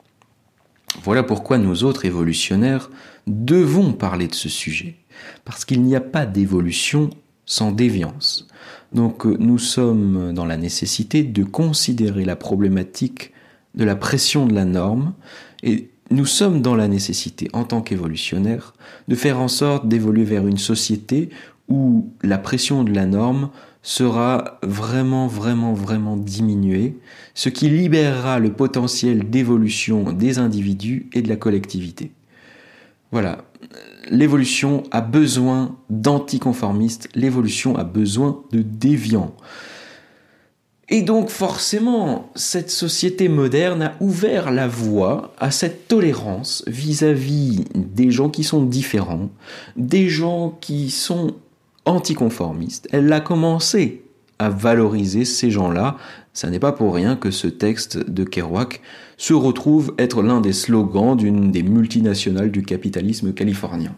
[1.02, 2.90] Voilà pourquoi nous autres évolutionnaires
[3.26, 4.96] devons parler de ce sujet,
[5.44, 7.10] parce qu'il n'y a pas d'évolution
[7.46, 8.48] sans déviance.
[8.92, 13.32] Donc euh, nous sommes dans la nécessité de considérer la problématique
[13.74, 15.14] de la pression de la norme
[15.62, 18.74] et nous sommes dans la nécessité, en tant qu'évolutionnaires,
[19.08, 21.30] de faire en sorte d'évoluer vers une société
[21.68, 23.50] où la pression de la norme
[23.82, 26.96] sera vraiment, vraiment, vraiment diminué,
[27.34, 32.12] ce qui libérera le potentiel d'évolution des individus et de la collectivité.
[33.12, 33.44] Voilà,
[34.10, 39.34] l'évolution a besoin d'anticonformistes, l'évolution a besoin de déviants.
[40.88, 47.94] Et donc forcément, cette société moderne a ouvert la voie à cette tolérance vis-à-vis -vis
[47.94, 49.30] des gens qui sont différents,
[49.76, 51.34] des gens qui sont
[51.86, 52.88] anticonformiste.
[52.92, 54.02] Elle a commencé
[54.38, 55.96] à valoriser ces gens-là.
[56.34, 58.82] Ça n'est pas pour rien que ce texte de Kerouac
[59.16, 63.94] se retrouve être l'un des slogans d'une des multinationales du capitalisme californien.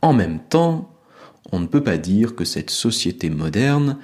[0.00, 0.90] En même temps,
[1.52, 3.98] on ne peut pas dire que cette société moderne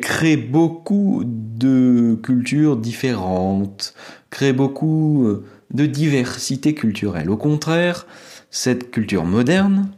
[0.00, 3.94] crée beaucoup de cultures différentes,
[4.30, 7.28] crée beaucoup de diversité culturelle.
[7.28, 8.06] Au contraire,
[8.50, 9.90] cette culture moderne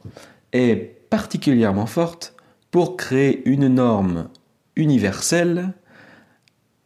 [0.53, 0.75] est
[1.09, 2.35] particulièrement forte
[2.73, 4.29] pour créer une norme
[4.75, 5.75] universelle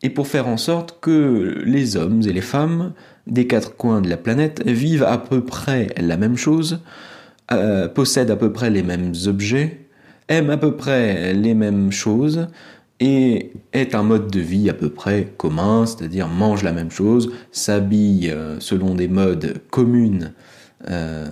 [0.02, 2.92] et pour faire en sorte que les hommes et les femmes
[3.26, 6.80] des quatre coins de la planète vivent à peu près la même chose,
[7.52, 9.86] euh, possèdent à peu près les mêmes objets,
[10.28, 12.48] aiment à peu près les mêmes choses
[13.00, 17.32] et est un mode de vie à peu près commun, c'est-à-dire mange la même chose,
[17.52, 20.32] s'habille euh, selon des modes communes
[20.90, 21.28] euh,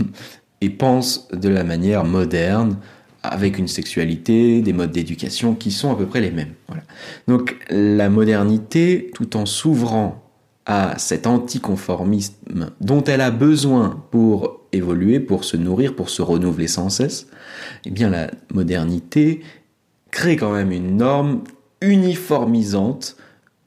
[0.60, 2.76] et pensent de la manière moderne,
[3.24, 6.52] avec une sexualité, des modes d'éducation qui sont à peu près les mêmes.
[7.26, 10.22] Donc la modernité, tout en s'ouvrant
[10.66, 16.68] à cet anticonformisme dont elle a besoin pour évoluer, pour se nourrir, pour se renouveler
[16.68, 17.26] sans cesse,
[17.84, 19.40] eh bien la modernité
[20.10, 21.42] crée quand même une norme
[21.80, 23.16] uniformisante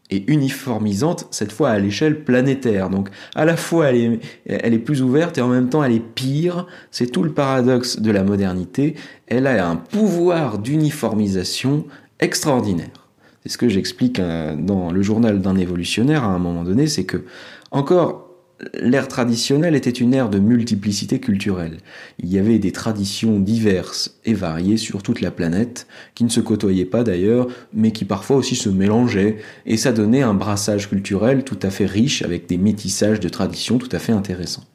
[0.10, 2.90] et uniformisante, cette fois à l'échelle planétaire.
[2.90, 6.66] Donc à la fois elle est, plus ouverte et en même temps elle est pire.
[6.92, 8.96] C'est tout le paradoxe de la modernité.
[9.28, 11.86] Elle a un pouvoir d'uniformisation
[12.20, 13.08] extraordinaire.
[13.44, 17.06] C'est ce que j'explique euh, dans le journal d'un évolutionnaire à un moment donné, c'est
[17.06, 17.24] que
[17.72, 18.27] encore
[18.74, 21.78] l'ère traditionnelle était une ère de multiplicité culturelle.
[22.20, 26.40] Il y avait des traditions diverses et variées sur toute la planète, qui ne se
[26.40, 31.44] côtoyaient pas d'ailleurs, mais qui parfois aussi se mélangeaient, et ça donnait un brassage culturel
[31.44, 34.66] tout à fait riche, avec des métissages de traditions tout à fait intéressants.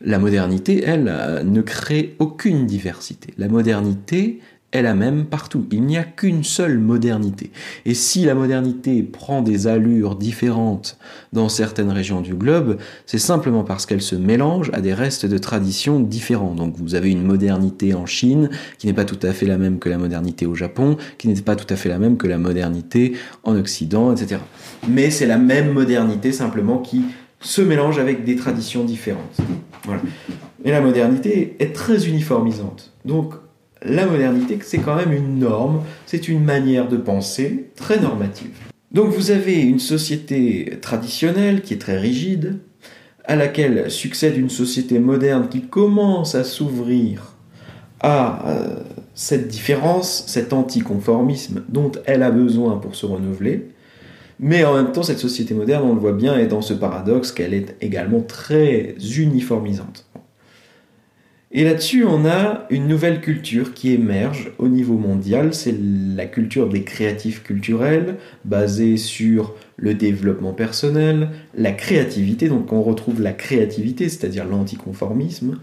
[0.00, 3.32] La modernité, elle, euh, ne crée aucune diversité.
[3.38, 4.40] La modernité,
[4.74, 5.66] est la même partout.
[5.70, 7.50] Il n'y a qu'une seule modernité.
[7.86, 10.98] Et si la modernité prend des allures différentes
[11.32, 15.38] dans certaines régions du globe, c'est simplement parce qu'elle se mélange à des restes de
[15.38, 16.54] traditions différents.
[16.54, 19.78] Donc vous avez une modernité en Chine qui n'est pas tout à fait la même
[19.78, 22.38] que la modernité au Japon, qui n'est pas tout à fait la même que la
[22.38, 24.40] modernité en Occident, etc.
[24.88, 27.02] Mais c'est la même modernité simplement qui
[27.40, 29.36] se mélange avec des traditions différentes.
[29.84, 30.02] Voilà.
[30.64, 32.92] Et la modernité est très uniformisante.
[33.04, 33.34] Donc
[33.84, 38.50] la modernité, c'est quand même une norme, c'est une manière de penser très normative.
[38.92, 42.58] Donc vous avez une société traditionnelle qui est très rigide,
[43.24, 47.34] à laquelle succède une société moderne qui commence à s'ouvrir
[48.00, 48.76] à euh,
[49.14, 53.68] cette différence, cet anticonformisme dont elle a besoin pour se renouveler.
[54.40, 57.32] Mais en même temps, cette société moderne, on le voit bien, est dans ce paradoxe
[57.32, 60.06] qu'elle est également très uniformisante.
[61.56, 65.76] Et là-dessus, on a une nouvelle culture qui émerge au niveau mondial, c'est
[66.16, 73.22] la culture des créatifs culturels, basée sur le développement personnel, la créativité, donc on retrouve
[73.22, 75.60] la créativité, c'est-à-dire l'anticonformisme,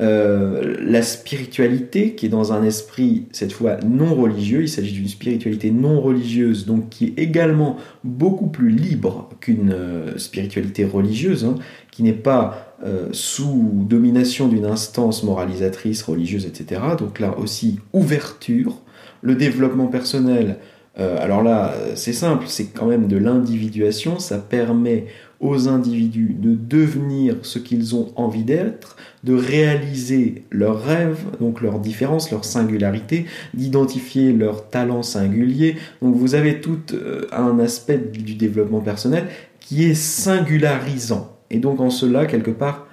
[0.00, 5.08] euh, la spiritualité qui est dans un esprit cette fois non religieux, il s'agit d'une
[5.08, 11.56] spiritualité non religieuse donc qui est également beaucoup plus libre qu'une euh, spiritualité religieuse, hein,
[11.90, 16.80] qui n'est pas euh, sous domination d'une instance moralisatrice, religieuse, etc.
[16.98, 18.80] Donc là aussi ouverture,
[19.22, 20.58] le développement personnel.
[21.00, 25.06] Alors là, c'est simple, c'est quand même de l'individuation, ça permet
[25.40, 31.78] aux individus de devenir ce qu'ils ont envie d'être, de réaliser leurs rêves, donc leurs
[31.78, 35.76] différences, leurs singularités, d'identifier leurs talents singuliers.
[36.02, 39.28] Donc vous avez tout euh, un aspect du développement personnel
[39.60, 41.38] qui est singularisant.
[41.50, 42.86] Et donc en cela, quelque part,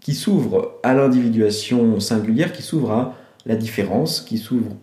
[0.00, 3.14] qui s'ouvre à l'individuation singulière, qui s'ouvre à
[3.46, 4.76] la différence, qui s'ouvre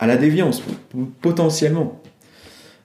[0.00, 0.62] à la déviance,
[1.20, 2.00] potentiellement.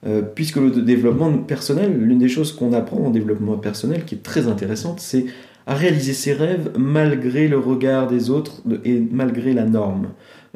[0.06, 4.22] Euh, puisque le développement personnel, l'une des choses qu'on apprend en développement personnel qui est
[4.22, 5.24] très intéressante, c'est
[5.66, 10.08] à réaliser ses rêves malgré le regard des autres et malgré la norme,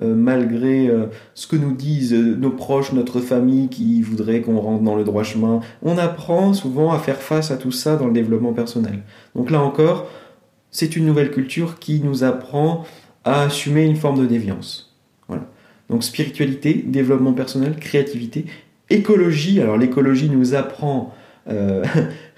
[0.03, 4.85] euh, malgré euh, ce que nous disent nos proches, notre famille qui voudrait qu'on rentre
[4.85, 5.61] dans le droit chemin.
[5.83, 9.01] On apprend souvent à faire face à tout ça dans le développement personnel.
[9.35, 10.07] Donc là encore,
[10.71, 12.85] c'est une nouvelle culture qui nous apprend
[13.25, 14.90] à assumer une forme de déviance.
[15.91, 18.47] Donc spiritualité, développement personnel, créativité
[18.91, 19.61] écologie.
[19.61, 21.15] Alors l'écologie nous apprend
[21.49, 21.85] euh,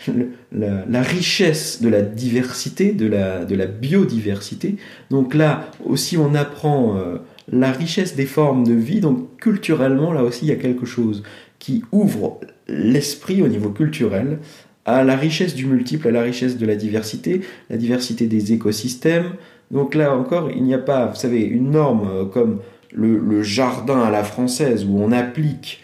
[0.53, 4.77] la, richesse de la diversité, de la, de la, biodiversité.
[5.11, 7.19] Donc là aussi on apprend euh,
[7.51, 9.01] la richesse des formes de vie.
[9.01, 11.23] Donc culturellement là aussi il y a quelque chose
[11.59, 14.39] qui ouvre l'esprit au niveau culturel
[14.85, 19.35] à la richesse du multiple, à la richesse de la diversité, la diversité des écosystèmes.
[19.71, 22.61] Donc là encore, il n'y a pas, vous savez, une norme euh, comme
[22.95, 25.83] le, jardin à la française où on applique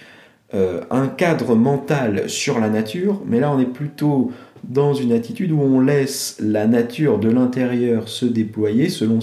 [0.55, 4.33] euh, un cadre mental sur la nature, mais là on est plutôt
[4.65, 9.21] dans une attitude où on laisse la nature de l'intérieur se déployer selon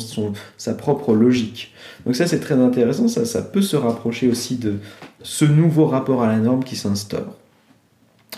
[0.58, 1.74] sa propre logique.
[2.06, 4.76] Donc ça c'est très intéressant, ça, ça peut se rapprocher aussi de
[5.24, 7.36] ce nouveau rapport à la norme qui s'instaure.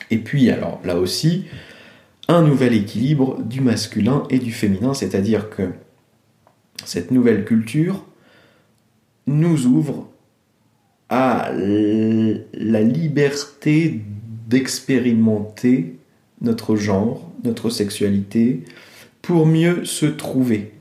[0.09, 1.45] Et puis alors là aussi,
[2.27, 5.69] un nouvel équilibre du masculin et du féminin, c'est-à-dire que
[6.85, 8.05] cette nouvelle culture
[9.27, 10.09] nous ouvre
[11.09, 14.01] à la liberté
[14.47, 15.97] d'expérimenter
[16.41, 18.63] notre genre, notre sexualité,
[19.21, 20.71] pour mieux se trouver.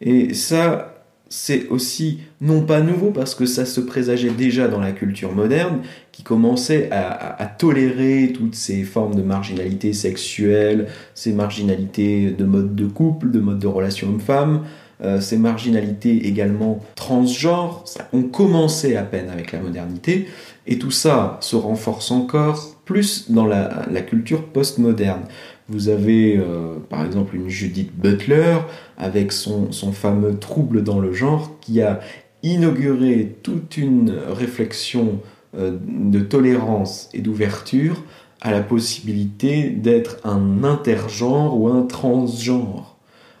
[0.00, 0.94] Et ça,
[1.28, 5.80] c'est aussi non pas nouveau parce que ça se présageait déjà dans la culture moderne
[6.12, 12.86] qui commençait à, tolérer toutes ces formes de marginalité sexuelle, ces marginalités de mode de
[12.86, 14.62] couple, de mode de relation homme-femme,
[15.02, 20.28] euh, ces marginalités également transgenres, ont commencé à peine avec la modernité,
[20.66, 25.22] et tout ça se renforce encore plus dans la, culture postmoderne.
[25.68, 28.58] Vous avez euh, par exemple une Judith Butler
[28.98, 32.00] avec son, fameux trouble dans le genre qui a
[32.42, 35.20] inauguré toute une réflexion
[35.56, 38.02] euh, de tolérance et d'ouverture
[38.42, 42.93] à la possibilité d'être un intergenre ou un transgenre.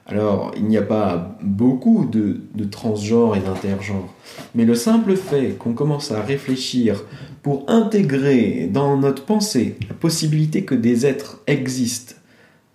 [0.06, 2.40] Alors, il n'y a pas beaucoup de,
[2.70, 4.12] transgenres et d'intergenres,
[4.54, 7.04] mais le simple fait qu'on commence à réfléchir
[7.42, 12.14] pour intégrer dans notre pensée la possibilité que des êtres existent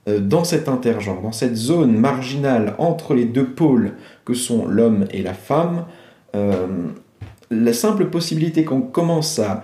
[0.07, 3.93] euh, dans cet intergenre, dans cette zone marginale entre les deux pôles
[4.25, 5.85] que sont l'homme et la femme,
[6.35, 6.67] euh,
[7.51, 9.63] la simple possibilité qu'on commence à,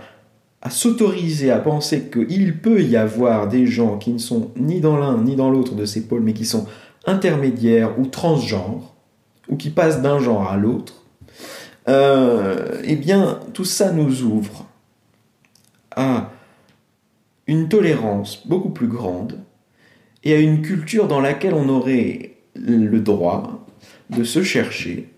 [0.61, 4.97] à s'autoriser à penser qu'il peut y avoir des gens qui ne sont ni dans
[4.97, 6.65] l'un ni dans l'autre de ces pôles, mais qui sont
[7.05, 8.95] intermédiaires ou transgenres,
[9.47, 11.03] ou qui passent d'un genre à l'autre,
[11.87, 14.65] euh, eh bien, tout ça nous ouvre
[15.95, 16.31] à
[17.47, 19.39] une tolérance beaucoup plus grande
[20.23, 23.65] et à une culture dans laquelle on aurait le droit
[24.09, 25.13] de se chercher,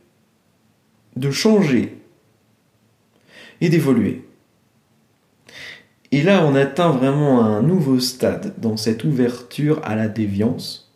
[1.15, 1.97] de changer
[3.61, 4.27] et d'évoluer.
[6.11, 10.86] Et là, on atteint vraiment un nouveau stade dans cette ouverture à la déviance.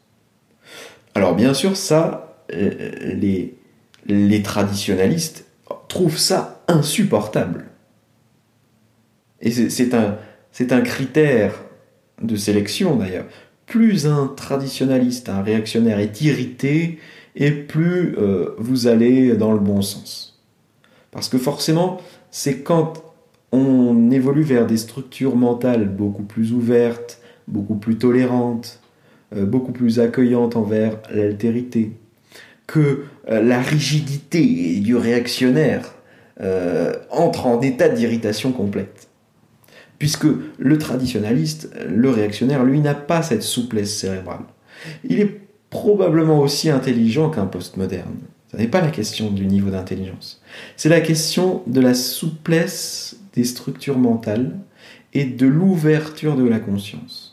[1.16, 3.58] Alors bien sûr, ça, euh, les,
[4.06, 5.46] les traditionalistes
[5.88, 7.66] trouvent ça insupportable.
[9.42, 11.64] Et c'est un, critère
[12.22, 13.26] de sélection d'ailleurs.
[13.66, 17.00] Plus un traditionaliste, un réactionnaire est irrité,
[17.36, 20.40] et plus euh, vous allez dans le bon sens.
[21.12, 22.00] Parce que forcément,
[22.30, 23.04] c'est quand
[23.52, 28.81] on évolue vers des structures mentales beaucoup plus ouvertes, beaucoup plus tolérantes,
[29.36, 31.92] beaucoup plus accueillantes envers l'altérité,
[32.72, 35.94] que euh, la rigidité du réactionnaire
[36.40, 39.10] euh, entre en état d'irritation complète.
[40.00, 40.26] Puisque
[40.58, 44.46] le traditionnaliste, le réactionnaire, lui, n'a pas cette souplesse cérébrale.
[45.04, 48.18] Il est probablement aussi intelligent qu'un postmoderne.
[48.52, 50.42] Ce n'est pas la question du niveau d'intelligence.
[50.76, 54.58] C'est la question de la souplesse des structures mentales
[55.14, 57.31] et de l'ouverture de la conscience.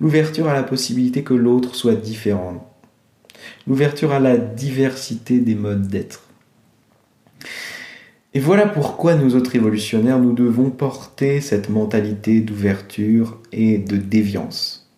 [0.00, 2.66] L'ouverture à la possibilité que l'autre soit différent.
[3.66, 6.22] L'ouverture à la diversité des modes d'être.
[8.32, 14.88] Et voilà pourquoi nous autres révolutionnaires, nous devons porter cette mentalité d'ouverture et de déviance.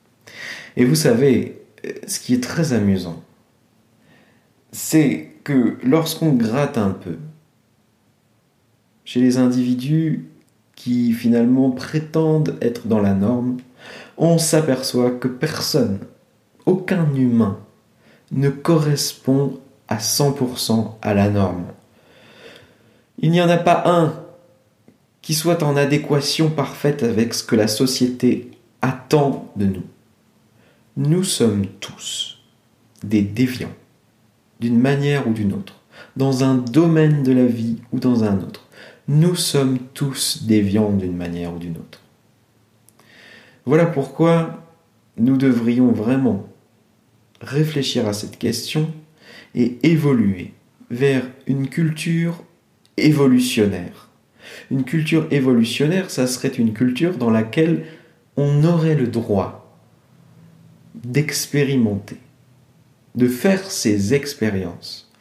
[0.76, 1.62] Et vous savez,
[2.07, 3.22] ce qui est très amusant,
[4.70, 7.16] c'est que lorsqu'on gratte un peu,
[9.05, 10.26] chez les individus
[10.76, 13.57] qui finalement prétendent être dans la norme,
[14.22, 15.98] on s'aperçoit que personne,
[16.64, 17.58] aucun humain,
[18.30, 19.58] ne correspond
[19.88, 21.66] à 100% à la norme.
[23.18, 24.14] Il n'y en a pas un
[25.22, 29.86] qui soit en adéquation parfaite avec ce que la société attend de nous.
[30.96, 32.38] Nous sommes tous
[33.02, 33.74] des déviants,
[34.60, 35.80] d'une manière ou d'une autre,
[36.14, 38.68] dans un domaine de la vie ou dans un autre.
[39.08, 42.01] Nous sommes tous déviants d'une manière ou d'une autre.
[43.64, 44.62] Voilà pourquoi
[45.16, 46.48] nous devrions vraiment
[47.40, 48.92] réfléchir à cette question
[49.54, 50.52] et évoluer
[50.90, 52.42] vers une culture
[52.96, 54.08] évolutionnaire.
[54.70, 57.84] Une culture évolutionnaire, ça serait une culture dans laquelle
[58.36, 59.78] on aurait le droit
[60.94, 62.18] d'expérimenter,
[63.14, 65.11] de faire ses expériences,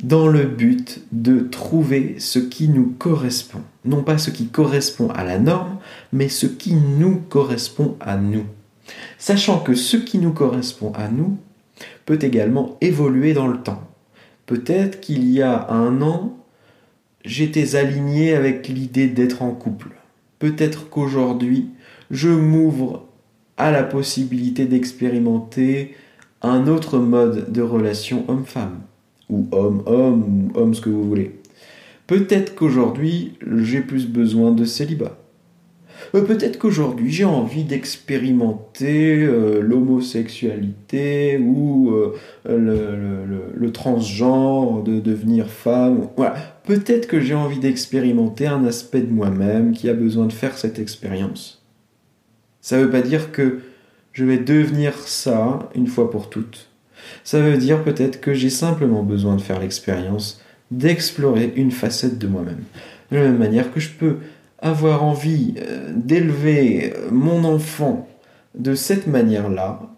[0.00, 3.62] dans le but de trouver ce qui nous correspond.
[3.84, 5.78] Non pas ce qui correspond à la norme,
[6.12, 8.44] mais ce qui nous correspond à nous.
[9.18, 11.36] Sachant que ce qui nous correspond à nous
[12.06, 13.82] peut également évoluer dans le temps.
[14.46, 16.36] Peut-être qu'il y a un an,
[17.24, 19.90] j'étais aligné avec l'idée d'être en couple.
[20.38, 21.70] Peut-être qu'aujourd'hui,
[22.10, 23.06] je m'ouvre
[23.56, 25.94] à la possibilité d'expérimenter
[26.42, 28.80] un autre mode de relation homme-femme,
[29.28, 31.32] ou homme-homme, ou homme ce que vous voulez.
[32.06, 35.16] Peut-être qu'aujourd'hui, j'ai plus besoin de célibat.
[36.14, 42.14] Euh, peut-être qu'aujourd'hui j'ai envie d'expérimenter euh, l'homosexualité ou euh,
[42.46, 46.08] le, transgenre, de devenir femme.
[46.16, 46.34] Voilà.
[46.64, 50.78] Peut-être que j'ai envie d'expérimenter un aspect de moi-même qui a besoin de faire cette
[50.78, 51.64] expérience.
[52.60, 53.60] Ça ne veut pas dire que
[54.12, 56.71] je vais devenir ça une fois pour toutes.
[57.24, 60.40] Ça veut dire peut-être que j'ai simplement besoin de faire l'expérience
[60.70, 62.62] d'explorer une facette de moi-même.
[63.10, 64.16] De la même manière que je peux
[64.58, 68.08] avoir envie euh, d'élever euh, mon enfant
[68.54, 69.92] de cette manière-là,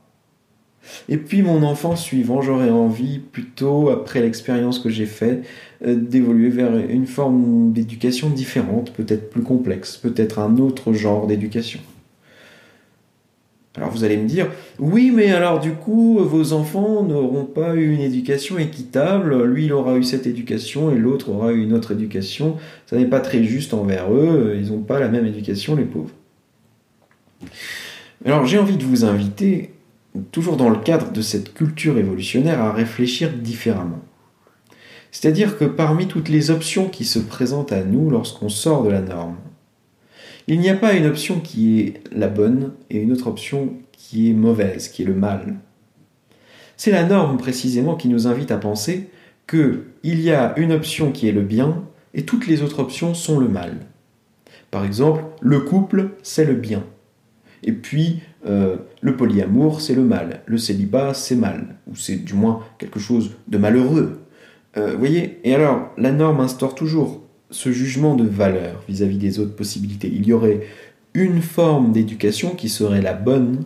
[1.08, 5.44] et puis mon enfant suivant, j'aurais envie plutôt, après l'expérience que j'ai faite,
[5.86, 11.80] euh, d'évoluer vers une forme d'éducation différente, peut-être plus complexe, peut-être un autre genre d'éducation.
[13.76, 14.48] Alors vous allez me dire,
[14.78, 19.72] oui, mais alors du coup, vos enfants n'auront pas eu une éducation équitable, lui il
[19.72, 22.56] aura eu cette éducation et l'autre aura eu une autre éducation,
[22.86, 26.14] ça n'est pas très juste envers eux, ils n'ont pas la même éducation, les pauvres.
[28.24, 29.72] Alors j'ai envie de vous inviter,
[30.30, 34.02] toujours dans le cadre de cette culture évolutionnaire, à réfléchir différemment.
[35.10, 39.00] C'est-à-dire que parmi toutes les options qui se présentent à nous lorsqu'on sort de la
[39.00, 39.36] norme,
[40.46, 44.30] il n'y a pas une option qui est la bonne et une autre option qui
[44.30, 45.56] est mauvaise, qui est le mal.
[46.76, 49.08] C'est la norme précisément qui nous invite à penser
[49.46, 53.14] que il y a une option qui est le bien et toutes les autres options
[53.14, 53.78] sont le mal.
[54.70, 56.84] Par exemple, le couple, c'est le bien.
[57.62, 60.42] Et puis, euh, le polyamour, c'est le mal.
[60.46, 61.76] Le célibat, c'est mal.
[61.90, 64.20] Ou c'est du moins quelque chose de malheureux.
[64.76, 65.40] Euh, vous voyez?
[65.44, 67.23] Et alors, la norme instaure toujours
[67.54, 70.10] ce jugement de valeur vis-à-vis des autres possibilités.
[70.12, 70.66] Il y aurait
[71.14, 73.64] une forme d'éducation qui serait la bonne,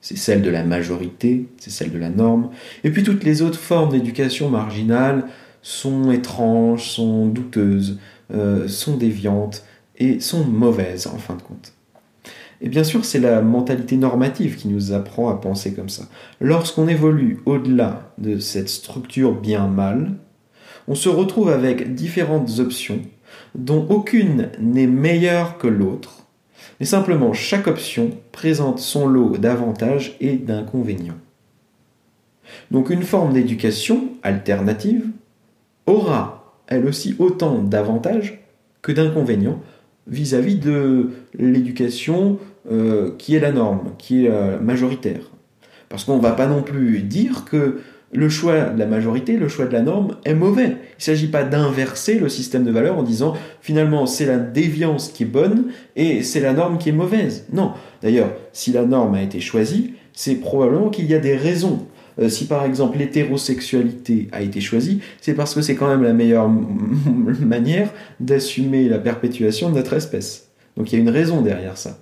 [0.00, 2.50] c'est celle de la majorité, c'est celle de la norme,
[2.82, 5.24] et puis toutes les autres formes d'éducation marginales
[5.60, 7.98] sont étranges, sont douteuses,
[8.32, 9.64] euh, sont déviantes
[9.98, 11.74] et sont mauvaises en fin de compte.
[12.62, 16.04] Et bien sûr, c'est la mentalité normative qui nous apprend à penser comme ça.
[16.40, 20.12] Lorsqu'on évolue au-delà de cette structure bien-mal,
[20.88, 23.00] on se retrouve avec différentes options
[23.54, 26.26] dont aucune n'est meilleure que l'autre,
[26.78, 31.18] mais simplement chaque option présente son lot d'avantages et d'inconvénients.
[32.70, 35.06] Donc une forme d'éducation alternative
[35.86, 38.40] aura elle aussi autant d'avantages
[38.80, 39.60] que d'inconvénients
[40.06, 42.38] vis-à-vis de l'éducation
[42.70, 45.30] euh, qui est la norme, qui est euh, majoritaire.
[45.88, 47.80] Parce qu'on ne va pas non plus dire que
[48.12, 50.66] le choix de la majorité, le choix de la norme est mauvais.
[50.66, 55.08] Il ne s'agit pas d'inverser le système de valeurs en disant finalement c'est la déviance
[55.08, 57.46] qui est bonne et c'est la norme qui est mauvaise.
[57.52, 57.72] Non.
[58.02, 61.86] D'ailleurs, si la norme a été choisie, c'est probablement qu'il y a des raisons.
[62.18, 66.12] Euh, si par exemple l'hétérosexualité a été choisie, c'est parce que c'est quand même la
[66.12, 66.48] meilleure
[67.40, 70.48] manière d'assumer la perpétuation de notre espèce.
[70.76, 71.98] Donc il y a une raison derrière ça.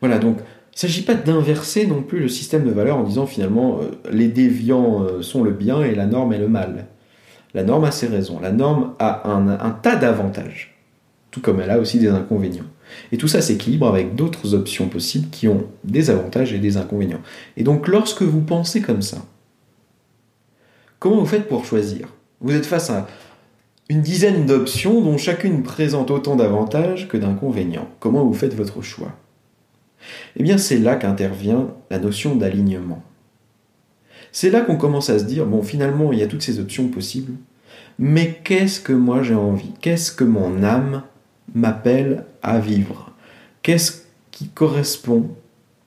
[0.00, 0.38] Voilà, donc
[0.76, 3.92] il ne s'agit pas d'inverser non plus le système de valeurs en disant finalement euh,
[4.12, 6.88] les déviants euh, sont le bien et la norme est le mal.
[7.54, 8.40] La norme a ses raisons.
[8.40, 10.76] La norme a un, un tas d'avantages,
[11.30, 12.66] tout comme elle a aussi des inconvénients.
[13.10, 17.22] Et tout ça s'équilibre avec d'autres options possibles qui ont des avantages et des inconvénients.
[17.56, 19.24] Et donc lorsque vous pensez comme ça,
[20.98, 22.08] comment vous faites pour choisir?
[22.42, 23.06] Vous êtes face à
[23.88, 27.88] une dizaine d'options dont chacune présente autant d'avantages que d'inconvénients.
[27.98, 29.12] Comment vous faites votre choix?
[30.36, 33.02] Eh bien c'est là qu'intervient la notion d'alignement.
[34.32, 36.88] C'est là qu'on commence à se dire, bon finalement il y a toutes ces options
[36.88, 37.32] possibles,
[37.98, 39.72] mais qu'est-ce que moi j'ai envie?
[39.80, 41.02] Qu'est-ce que mon âme
[41.54, 43.12] m'appelle à vivre?
[43.62, 45.30] Qu'est-ce qui correspond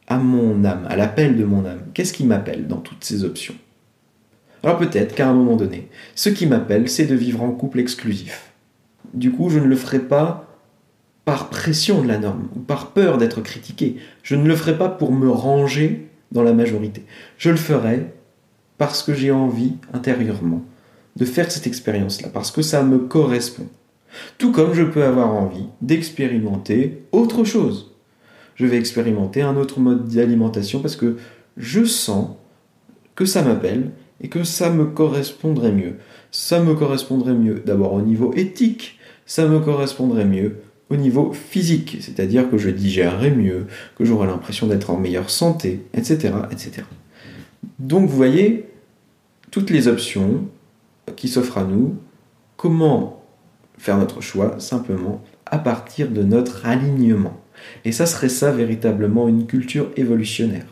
[0.08, 1.84] à mon âme, à l'appel de mon âme?
[1.94, 3.56] Qu'est-ce qui m'appelle dans toutes ces options?
[4.64, 8.52] Alors peut-être qu'à un moment donné, ce qui m'appelle, c'est de vivre en couple exclusif.
[9.14, 10.49] Du coup, je ne le ferai pas
[11.50, 13.98] pression de la norme ou par peur d'être critiqué.
[14.24, 17.04] Je ne le ferai pas pour me ranger dans la majorité.
[17.38, 18.08] Je le ferai
[18.78, 20.64] parce que j'ai envie intérieurement
[21.16, 23.68] de faire cette expérience-là, parce que ça me correspond.
[24.38, 27.94] Tout comme je peux avoir envie d'expérimenter autre chose.
[28.56, 31.18] Je vais expérimenter un autre mode d'alimentation parce que
[31.58, 32.30] je sens
[33.16, 35.96] que ça m'appelle et que ça me correspondrait mieux.
[36.32, 41.98] Ça me correspondrait mieux d'abord au niveau éthique, ça me correspondrait mieux au niveau physique,
[42.02, 43.68] c'est-à-dire que je digérerais mieux,
[43.98, 46.84] que j'aurai l'impression d'être en meilleure santé, etc., etc.
[47.78, 48.66] Donc vous voyez,
[49.52, 50.48] toutes les options
[51.16, 51.96] qui s'offrent à nous,
[52.58, 53.24] comment
[53.78, 57.40] faire notre choix simplement à partir de notre alignement.
[57.86, 60.66] Et ça serait ça véritablement une culture évolutionnaire.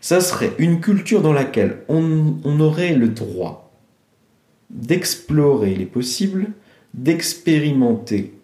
[0.00, 3.72] Ça serait une culture dans laquelle on aurait le droit
[4.70, 6.48] d'explorer les possibles,
[6.94, 8.34] d'expérimenter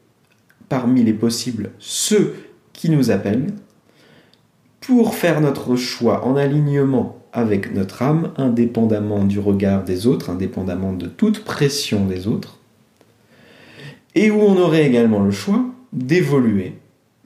[0.68, 2.34] parmi les possibles ceux
[2.72, 3.54] qui nous appellent,
[4.80, 10.92] pour faire notre choix en alignement avec notre âme, indépendamment du regard des autres, indépendamment
[10.92, 12.58] de toute pression des autres,
[14.14, 16.74] et où on aurait également le choix d'évoluer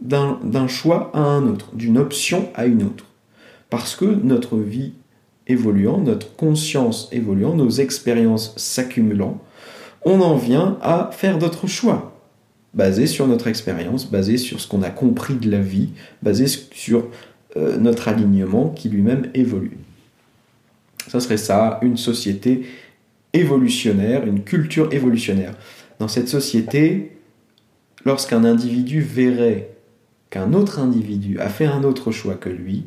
[0.01, 3.07] d'un choix à un autre, d'une option à une autre.
[3.71, 4.95] Parce que notre vie
[5.47, 9.41] évoluant, notre conscience évoluant, nos expériences s'accumulant,
[10.05, 12.12] on en vient à faire d'autres choix,
[12.75, 15.91] basés sur notre expérience, basés sur ce qu'on a compris de la vie,
[16.23, 17.09] basés sur
[17.57, 19.77] euh, notre alignement qui lui-même évolue.
[21.09, 22.67] Ça serait ça, une société
[23.33, 25.55] évolutionnaire, une culture évolutionnaire.
[25.99, 27.17] Dans cette société,
[28.05, 29.69] lorsqu'un individu verrait
[30.31, 32.85] qu'un autre individu a fait un autre choix que lui,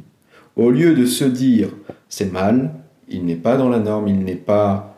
[0.56, 1.70] au lieu de se dire
[2.10, 2.74] c'est mal,
[3.08, 4.95] il n'est pas dans la norme, il n'est pas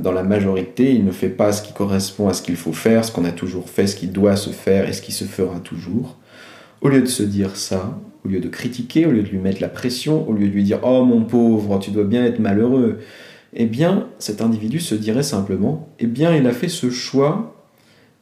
[0.00, 3.04] dans la majorité, il ne fait pas ce qui correspond à ce qu'il faut faire,
[3.04, 5.60] ce qu'on a toujours fait, ce qui doit se faire et ce qui se fera
[5.60, 6.16] toujours,
[6.80, 9.60] au lieu de se dire ça, au lieu de critiquer, au lieu de lui mettre
[9.60, 12.98] la pression, au lieu de lui dire Oh mon pauvre, tu dois bien être malheureux,
[13.54, 17.66] eh bien, cet individu se dirait simplement, eh bien, il a fait ce choix,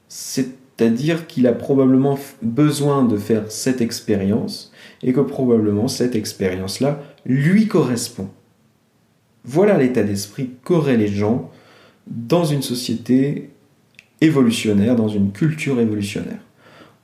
[0.08, 4.72] c'est-à-dire qu'il a probablement besoin de faire cette expérience,
[5.02, 8.28] et que probablement cette expérience-là lui correspond.
[9.46, 11.50] Voilà l'état d'esprit qu'auraient les gens
[12.08, 13.50] dans une société
[14.20, 16.40] évolutionnaire, dans une culture évolutionnaire.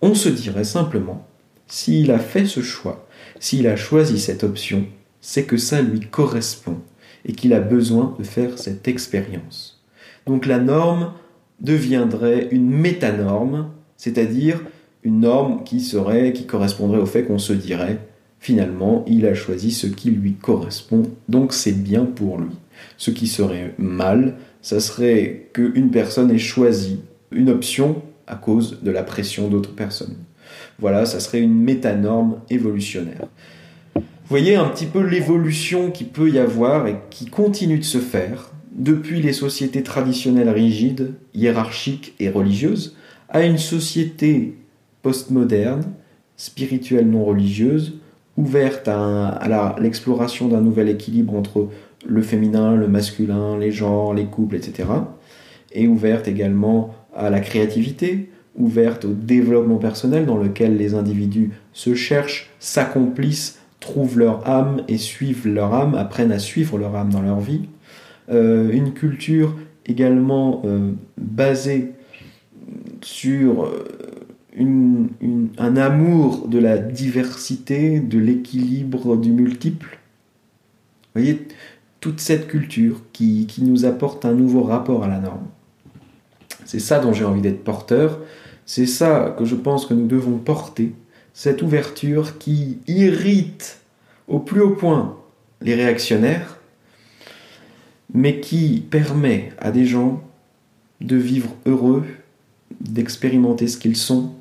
[0.00, 1.26] On se dirait simplement,
[1.68, 3.06] s'il a fait ce choix,
[3.38, 4.86] s'il a choisi cette option,
[5.20, 6.78] c'est que ça lui correspond
[7.24, 9.80] et qu'il a besoin de faire cette expérience.
[10.26, 11.12] Donc la norme
[11.60, 14.60] deviendrait une métanorme, c'est-à-dire
[15.04, 17.98] une norme qui serait, qui correspondrait au fait qu'on se dirait,
[18.42, 22.50] finalement, il a choisi ce qui lui correspond, donc c'est bien pour lui.
[22.96, 26.98] Ce qui serait mal, ça serait qu'une personne ait choisi
[27.30, 30.16] une option à cause de la pression d'autres personnes.
[30.80, 33.28] Voilà, ça serait une métanorme évolutionnaire.
[33.94, 37.98] Vous voyez un petit peu l'évolution qui peut y avoir et qui continue de se
[37.98, 42.96] faire depuis les sociétés traditionnelles rigides, hiérarchiques et religieuses,
[43.28, 44.56] à une société
[45.02, 45.84] postmoderne,
[46.36, 48.00] spirituelle non religieuse,
[48.36, 51.68] ouverte à, l'exploration d'un nouvel équilibre entre
[52.04, 54.88] le féminin, le masculin, les genres, les couples, etc.
[55.72, 61.94] Et ouverte également à la créativité, ouverte au développement personnel dans lequel les individus se
[61.94, 67.22] cherchent, s'accomplissent, trouvent leur âme et suivent leur âme, apprennent à suivre leur âme dans
[67.22, 67.62] leur vie.
[68.30, 69.56] Euh, une culture
[69.86, 71.92] également euh, basée
[73.02, 73.64] sur
[74.58, 79.98] un amour de la diversité, de l'équilibre du multiple.
[81.14, 81.48] Vous voyez,
[82.00, 85.46] toute cette culture qui, qui nous apporte un nouveau rapport à la norme.
[86.64, 88.20] C'est ça dont j'ai envie d'être porteur,
[88.66, 90.92] c'est ça que je pense que nous devons porter,
[91.34, 93.80] cette ouverture qui irrite
[94.28, 95.16] au plus haut point
[95.60, 96.58] les réactionnaires,
[98.12, 100.22] mais qui permet à des gens
[101.00, 102.04] de vivre heureux,
[102.80, 104.34] d'expérimenter ce qu'ils sont,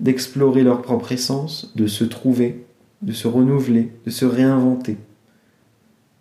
[0.00, 2.64] d'explorer leur propre essence, de se trouver,
[3.02, 4.96] de se renouveler, de se réinventer,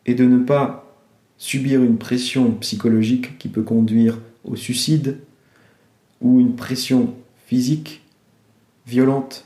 [0.06, 0.86] et de ne pas
[1.38, 5.18] subir une pression psychologique qui peut conduire au suicide,
[6.22, 7.14] ou une pression
[7.48, 8.04] physique
[8.86, 9.46] violente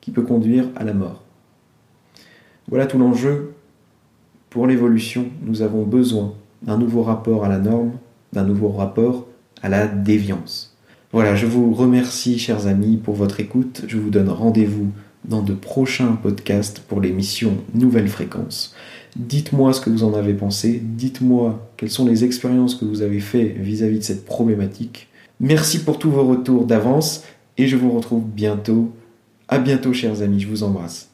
[0.00, 1.24] qui peut conduire à la mort.
[2.68, 3.54] Voilà tout l'enjeu.
[4.50, 7.92] Pour l'évolution, nous avons besoin d'un nouveau rapport à la norme,
[8.32, 9.26] d'un nouveau rapport
[9.62, 10.71] à la déviance.
[11.12, 13.82] Voilà, je vous remercie, chers amis, pour votre écoute.
[13.86, 14.92] Je vous donne rendez-vous
[15.26, 18.74] dans de prochains podcasts pour l'émission Nouvelle Fréquence.
[19.16, 23.20] Dites-moi ce que vous en avez pensé, dites-moi quelles sont les expériences que vous avez
[23.20, 25.08] faites vis-à-vis de cette problématique.
[25.38, 27.24] Merci pour tous vos retours d'avance
[27.58, 28.90] et je vous retrouve bientôt.
[29.48, 31.11] À bientôt, chers amis, je vous embrasse.